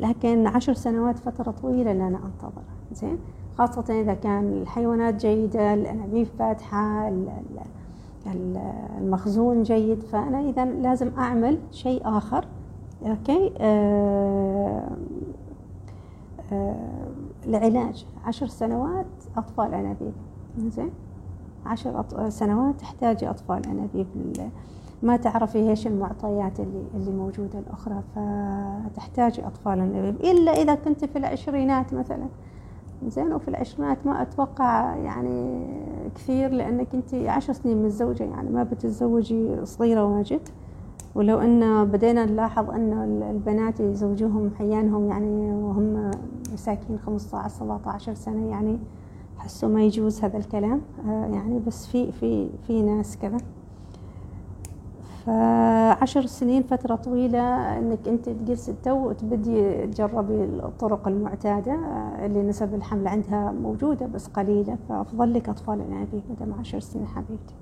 لكن 0.00 0.46
عشر 0.46 0.72
سنوات 0.74 1.18
فترة 1.18 1.50
طويلة 1.50 1.90
إن 1.90 2.00
أنا 2.00 2.16
أنتظر 2.16 2.62
زين؟ 2.92 3.18
خاصة 3.58 4.00
إذا 4.00 4.14
كان 4.14 4.52
الحيوانات 4.62 5.14
جيدة 5.14 5.74
الأنابيب 5.74 6.26
فاتحة 6.38 7.12
المخزون 8.98 9.62
جيد 9.62 10.02
فأنا 10.02 10.40
إذا 10.40 10.64
لازم 10.64 11.10
أعمل 11.18 11.58
شيء 11.70 12.00
آخر. 12.04 12.44
أوكي؟ 13.06 13.52
آه 13.60 14.90
آه 16.52 16.76
العلاج. 17.46 18.06
عشر 18.24 18.46
سنوات 18.46 19.06
أطفال 19.36 19.74
أنابيب 19.74 20.12
زين؟ 20.58 20.90
عشر 21.66 22.00
أط... 22.00 22.20
سنوات 22.20 22.80
تحتاجي 22.80 23.30
أطفال 23.30 23.66
أنابيب 23.66 24.06
ما 25.02 25.16
تعرفي 25.16 25.70
إيش 25.70 25.86
المعطيات 25.86 26.60
اللي 26.60 26.82
اللي 26.94 27.10
موجودة 27.10 27.58
الأخرى 27.58 28.02
فتحتاجي 28.14 29.46
أطفال 29.46 29.80
أنابيب 29.80 30.20
إلا 30.20 30.50
إذا 30.50 30.74
كنت 30.74 31.04
في 31.04 31.18
العشرينات 31.18 31.94
مثلا. 31.94 32.26
زين 33.06 33.32
وفي 33.32 33.48
العشرينات 33.48 34.06
ما 34.06 34.22
أتوقع 34.22 34.96
يعني 34.96 35.66
كثير 36.14 36.50
لأنك 36.50 36.94
انت 36.94 37.14
عشر 37.14 37.52
سنين 37.52 37.82
متزوجة 37.82 38.24
يعني 38.24 38.50
ما 38.50 38.62
بتتزوجي 38.62 39.64
صغيرة 39.66 40.04
واجد. 40.04 40.48
ولو 41.14 41.38
أن 41.38 41.84
بدينا 41.84 42.24
نلاحظ 42.24 42.70
أن 42.70 43.22
البنات 43.30 43.80
يزوجوهم 43.80 44.50
احيانهم 44.56 45.08
يعني 45.08 45.52
وهم 45.52 46.10
مساكين 46.52 46.98
15 46.98 47.48
17 47.48 48.14
سنة 48.14 48.50
يعني 48.50 48.78
حسوا 49.40 49.68
ما 49.68 49.82
يجوز 49.82 50.24
هذا 50.24 50.38
الكلام 50.38 50.80
يعني 51.06 51.58
بس 51.66 51.86
في 51.86 52.12
في 52.12 52.48
في 52.66 52.82
ناس 52.82 53.18
كذا. 53.18 53.38
فعشر 55.26 56.26
سنين 56.26 56.62
فترة 56.62 56.94
طويلة 56.94 57.78
إنك 57.78 58.08
أنت 58.08 58.28
تجلسي 58.28 58.74
تو 58.84 59.12
تبدي 59.12 59.86
تجربي 59.86 60.44
الطرق 60.44 61.08
المعتادة 61.08 61.74
اللي 62.26 62.42
نسب 62.42 62.74
الحمل 62.74 63.08
عندها 63.08 63.52
موجودة 63.52 64.06
بس 64.06 64.26
قليلة 64.26 64.78
فأفضل 64.88 65.34
لك 65.34 65.48
أطفال 65.48 65.74
الانابيب 65.80 66.22
مدام 66.30 66.54
عشر 66.60 66.80
سنين 66.80 67.06
حبيبتي. 67.06 67.54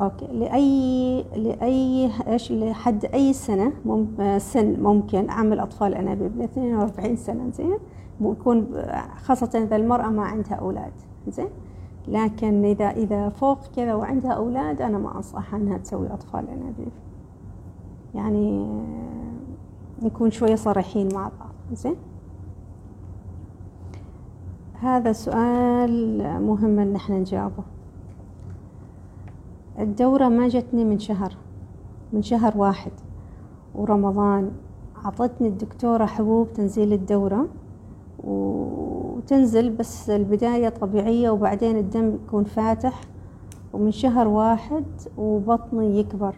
أوكي. 0.00 0.26
لأي 0.26 1.22
لأي 1.36 2.10
إيش 2.26 2.52
لحد 2.52 3.04
أي 3.04 3.32
سنة 3.32 3.72
مم... 3.84 4.38
سن 4.38 4.80
ممكن 4.82 5.28
أعمل 5.28 5.60
أطفال 5.60 5.94
انابيب 5.94 6.36
ل 6.38 6.42
42 6.42 7.16
سنة 7.16 7.50
زين؟ 7.50 7.78
يكون 8.20 8.66
خاصة 9.16 9.50
إذا 9.54 9.76
المرأة 9.76 10.08
ما 10.08 10.22
عندها 10.22 10.54
أولاد 10.54 10.92
زين؟ 11.28 11.48
لكن 12.08 12.64
إذا 12.64 12.90
إذا 12.90 13.28
فوق 13.28 13.58
كذا 13.76 13.94
وعندها 13.94 14.32
أولاد 14.32 14.82
أنا 14.82 14.98
ما 14.98 15.16
انصحها 15.16 15.56
إنها 15.58 15.78
تسوي 15.78 16.06
أطفال 16.06 16.48
انابيب 16.48 16.92
يعني 18.14 18.66
نكون 20.02 20.30
شوية 20.30 20.54
صريحين 20.54 21.08
مع 21.14 21.22
بعض 21.22 21.54
زين؟ 21.72 21.96
هذا 24.80 25.12
سؤال 25.12 26.18
مهم 26.42 26.78
إن 26.78 26.96
إحنا 26.96 27.18
نجاوبه. 27.18 27.62
الدورة 29.78 30.28
ما 30.28 30.48
جتني 30.48 30.84
من 30.84 30.98
شهر 30.98 31.36
من 32.12 32.22
شهر 32.22 32.58
واحد. 32.58 32.92
ورمضان 33.74 34.50
عطتني 35.04 35.48
الدكتورة 35.48 36.06
حبوب 36.06 36.52
تنزيل 36.52 36.92
الدورة 36.92 37.48
وتنزل 38.24 39.70
بس 39.70 40.10
البداية 40.10 40.68
طبيعية 40.68 41.30
وبعدين 41.30 41.76
الدم 41.76 42.14
يكون 42.14 42.44
فاتح. 42.44 43.00
ومن 43.72 43.90
شهر 43.90 44.28
واحد 44.28 44.84
وبطني 45.18 45.98
يكبر. 46.00 46.34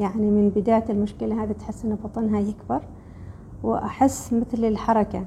يعني 0.00 0.30
من 0.30 0.48
بداية 0.48 0.84
المشكلة 0.90 1.44
هذه 1.44 1.52
تحس 1.52 1.84
إن 1.84 1.94
بطنها 1.94 2.40
يكبر. 2.40 2.82
وأحس 3.62 4.32
مثل 4.32 4.64
الحركة. 4.64 5.24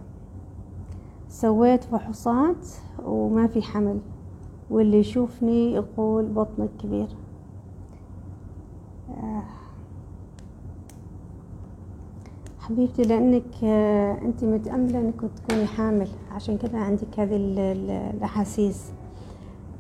سويت 1.28 1.84
فحوصات 1.84 2.68
وما 3.06 3.48
في 3.48 3.62
حمل. 3.62 4.00
واللي 4.71 4.99
يشوفني 4.99 5.73
يقول 5.73 6.25
بطنك 6.25 6.69
كبير. 6.84 7.07
حبيبتي 12.60 13.01
لأنك 13.01 13.63
أنت 14.23 14.43
متأملة 14.43 14.99
أنك 14.99 15.21
تكوني 15.36 15.65
حامل 15.65 16.07
عشان 16.31 16.57
كذا 16.57 16.79
عندك 16.79 17.19
هذه 17.19 17.36
الأحاسيس. 17.36 18.91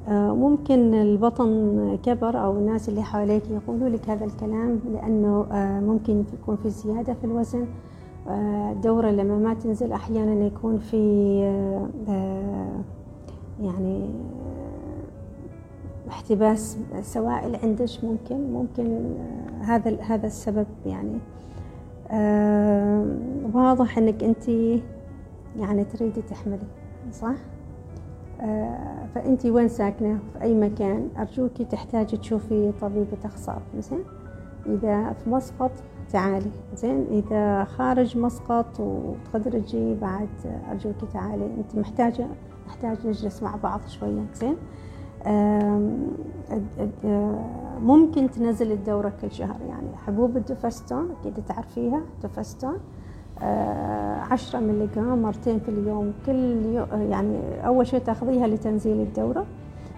ممكن 0.09 0.93
البطن 0.93 1.97
كبر 2.03 2.43
أو 2.43 2.57
الناس 2.57 2.89
اللي 2.89 3.03
حواليك 3.03 3.43
يقولوا 3.49 3.89
لك 3.89 4.09
هذا 4.09 4.25
الكلام 4.25 4.79
لأنه 4.93 5.45
ممكن 5.87 6.23
يكون 6.33 6.55
في 6.55 6.69
زيادة 6.69 7.13
في 7.13 7.23
الوزن. 7.23 7.65
الدورة 8.27 9.09
لما 9.09 9.37
ما 9.37 9.53
تنزل 9.53 9.91
أحيانا 9.91 10.45
يكون 10.45 10.77
في 10.77 11.37
يعني 13.61 14.09
احتباس 16.11 16.77
سوائل 17.01 17.55
عندك 17.55 17.89
ممكن 18.03 18.53
ممكن 18.53 19.15
هذا 19.61 20.01
هذا 20.01 20.27
السبب 20.27 20.67
يعني. 20.85 21.17
آه 22.11 23.05
واضح 23.53 23.97
إنك 23.97 24.23
أنت 24.23 24.49
يعني 25.59 25.83
تريدي 25.83 26.21
تحملي 26.21 26.67
صح؟ 27.11 27.35
آه 28.41 29.07
فأنت 29.15 29.45
وين 29.45 29.67
ساكنة؟ 29.67 30.19
في 30.33 30.41
أي 30.41 30.55
مكان؟ 30.55 31.09
ارجوكي 31.17 31.65
تحتاجي 31.65 32.17
تشوفي 32.17 32.71
طبيبة 32.81 33.17
أخصاب 33.25 33.61
زين؟ 33.79 34.03
إذا 34.65 35.13
في 35.13 35.29
مسقط 35.29 35.71
تعالي 36.09 36.51
زين؟ 36.75 37.05
إذا 37.11 37.63
خارج 37.63 38.17
مسقط 38.17 38.79
وتخدرجي 38.79 39.95
بعد 39.95 40.29
ارجوكي 40.71 41.05
تعالي. 41.13 41.45
أنت 41.45 41.75
محتاجة 41.75 42.27
نحتاج 42.67 43.07
نجلس 43.07 43.43
مع 43.43 43.55
بعض 43.55 43.81
شوية 43.87 44.25
زين؟ 44.33 44.55
ممكن 47.81 48.29
تنزل 48.29 48.71
الدورة 48.71 49.13
كل 49.21 49.31
شهر 49.31 49.57
يعني 49.69 49.97
حبوب 50.07 50.37
الدوفستون 50.37 51.09
أكيد 51.19 51.33
تعرفيها 51.47 52.01
دوفستون 52.23 52.77
عشرة 54.31 54.59
ملغرام 54.59 55.21
مرتين 55.21 55.59
في 55.59 55.69
اليوم 55.69 56.13
كل 56.25 56.65
يوم 56.65 56.87
يعني 57.11 57.65
أول 57.67 57.87
شيء 57.87 57.99
تاخذيها 57.99 58.47
لتنزيل 58.47 59.01
الدورة. 59.01 59.45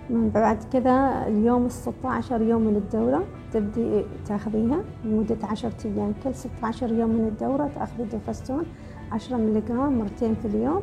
من 0.09 0.29
بعد 0.29 0.57
كذا 0.73 1.27
اليوم 1.27 1.65
الستة 1.65 2.09
عشر 2.09 2.41
يوم 2.41 2.61
من 2.61 2.75
الدورة 2.75 3.23
تبدي 3.53 4.03
تاخذيها 4.25 4.79
لمدة 5.05 5.37
عشرة 5.43 5.73
أيام. 5.85 6.13
كل 6.23 6.35
ستة 6.35 6.51
عشر 6.63 6.93
يوم 6.93 7.09
من 7.09 7.27
الدورة 7.27 7.67
تاخذي 7.75 8.03
دوفستون 8.03 8.63
عشرة 9.11 9.37
ملغرام 9.37 9.99
مرتين 9.99 10.35
في 10.35 10.45
اليوم. 10.45 10.81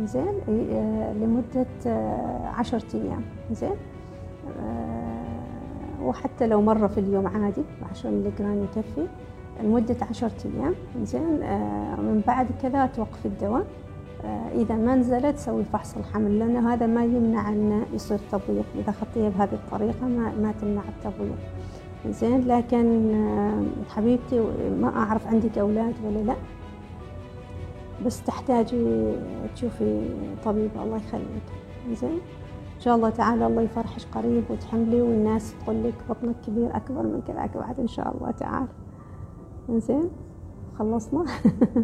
زين 0.00 0.34
لمدة 1.20 1.66
عشرة 2.44 2.84
أيام. 2.94 3.22
زين 3.52 3.76
وحتى 6.02 6.46
لو 6.46 6.62
مرة 6.62 6.86
في 6.86 7.00
اليوم 7.00 7.26
عادي 7.26 7.62
عشرة 7.90 8.10
ملغرام 8.10 8.64
يكفي. 8.64 9.06
لمدة 9.62 9.96
عشرة 10.10 10.32
أيام. 10.44 10.74
زين 11.02 11.40
من 11.98 12.22
بعد 12.26 12.46
كذا 12.62 12.86
توقفي 12.86 13.26
الدواء. 13.26 13.66
إذا 14.54 14.74
ما 14.74 14.94
نزلت 14.94 15.38
سوي 15.38 15.64
فحص 15.64 15.96
الحمل 15.96 16.38
لأنه 16.38 16.72
هذا 16.72 16.86
ما 16.86 17.04
يمنع 17.04 17.48
أنه 17.48 17.86
يصير 17.94 18.18
تبويض 18.32 18.64
إذا 18.74 18.90
أخذتيه 18.90 19.28
بهذه 19.28 19.52
الطريقة 19.52 20.06
ما, 20.06 20.32
ما 20.42 20.52
تمنع 20.60 20.82
التبويض 20.88 21.36
زين 22.08 22.48
لكن 22.48 23.10
حبيبتي 23.88 24.40
ما 24.80 24.88
أعرف 24.96 25.26
عندك 25.26 25.58
أولاد 25.58 25.94
ولا 26.04 26.18
لا. 26.18 26.34
بس 28.06 28.22
تحتاجي 28.22 29.12
تشوفي 29.54 30.08
طبيب 30.44 30.70
الله 30.82 30.96
يخليك. 30.96 31.46
زين؟ 31.92 32.20
إن 32.76 32.80
شاء 32.80 32.96
الله 32.96 33.10
تعالى 33.10 33.46
الله 33.46 33.62
يفرحش 33.62 34.06
قريب 34.06 34.44
وتحملي 34.50 35.02
والناس 35.02 35.54
تقول 35.64 35.84
لك 35.84 35.94
بطنك 36.10 36.34
كبير 36.46 36.76
أكبر 36.76 37.02
من 37.02 37.22
كذاك 37.26 37.56
بعد 37.56 37.80
إن 37.80 37.88
شاء 37.88 38.16
الله 38.16 38.30
تعالى. 38.30 38.68
زين 39.70 40.10
خلصنا؟ 40.78 41.24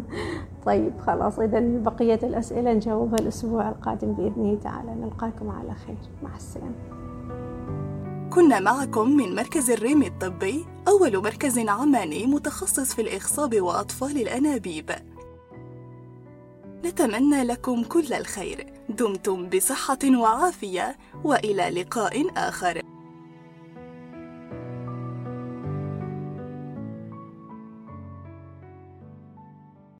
طيب 0.65 0.99
خلاص 0.99 1.39
إذا 1.39 1.59
بقية 1.59 2.19
الأسئلة 2.23 2.73
نجاوبها 2.73 3.19
الأسبوع 3.19 3.69
القادم 3.69 4.13
بإذنه 4.13 4.55
تعالى. 4.55 4.95
نلقاكم 4.95 5.49
على 5.49 5.73
خير. 5.73 5.97
مع 6.23 6.35
السلامة. 6.35 6.75
كنا 8.29 8.59
معكم 8.59 9.17
من 9.17 9.35
مركز 9.35 9.71
الريم 9.71 10.03
الطبي 10.03 10.65
أول 10.87 11.23
مركز 11.23 11.59
عماني 11.59 12.25
متخصص 12.25 12.93
في 12.93 13.01
الإخصاب 13.01 13.61
وأطفال 13.61 14.21
الأنابيب. 14.21 14.91
نتمنى 16.85 17.43
لكم 17.43 17.83
كل 17.83 18.13
الخير. 18.13 18.73
دمتم 18.89 19.49
بصحة 19.49 19.99
وعافية 20.05 20.97
وإلى 21.23 21.81
لقاء 21.81 22.27
آخر. 22.37 22.81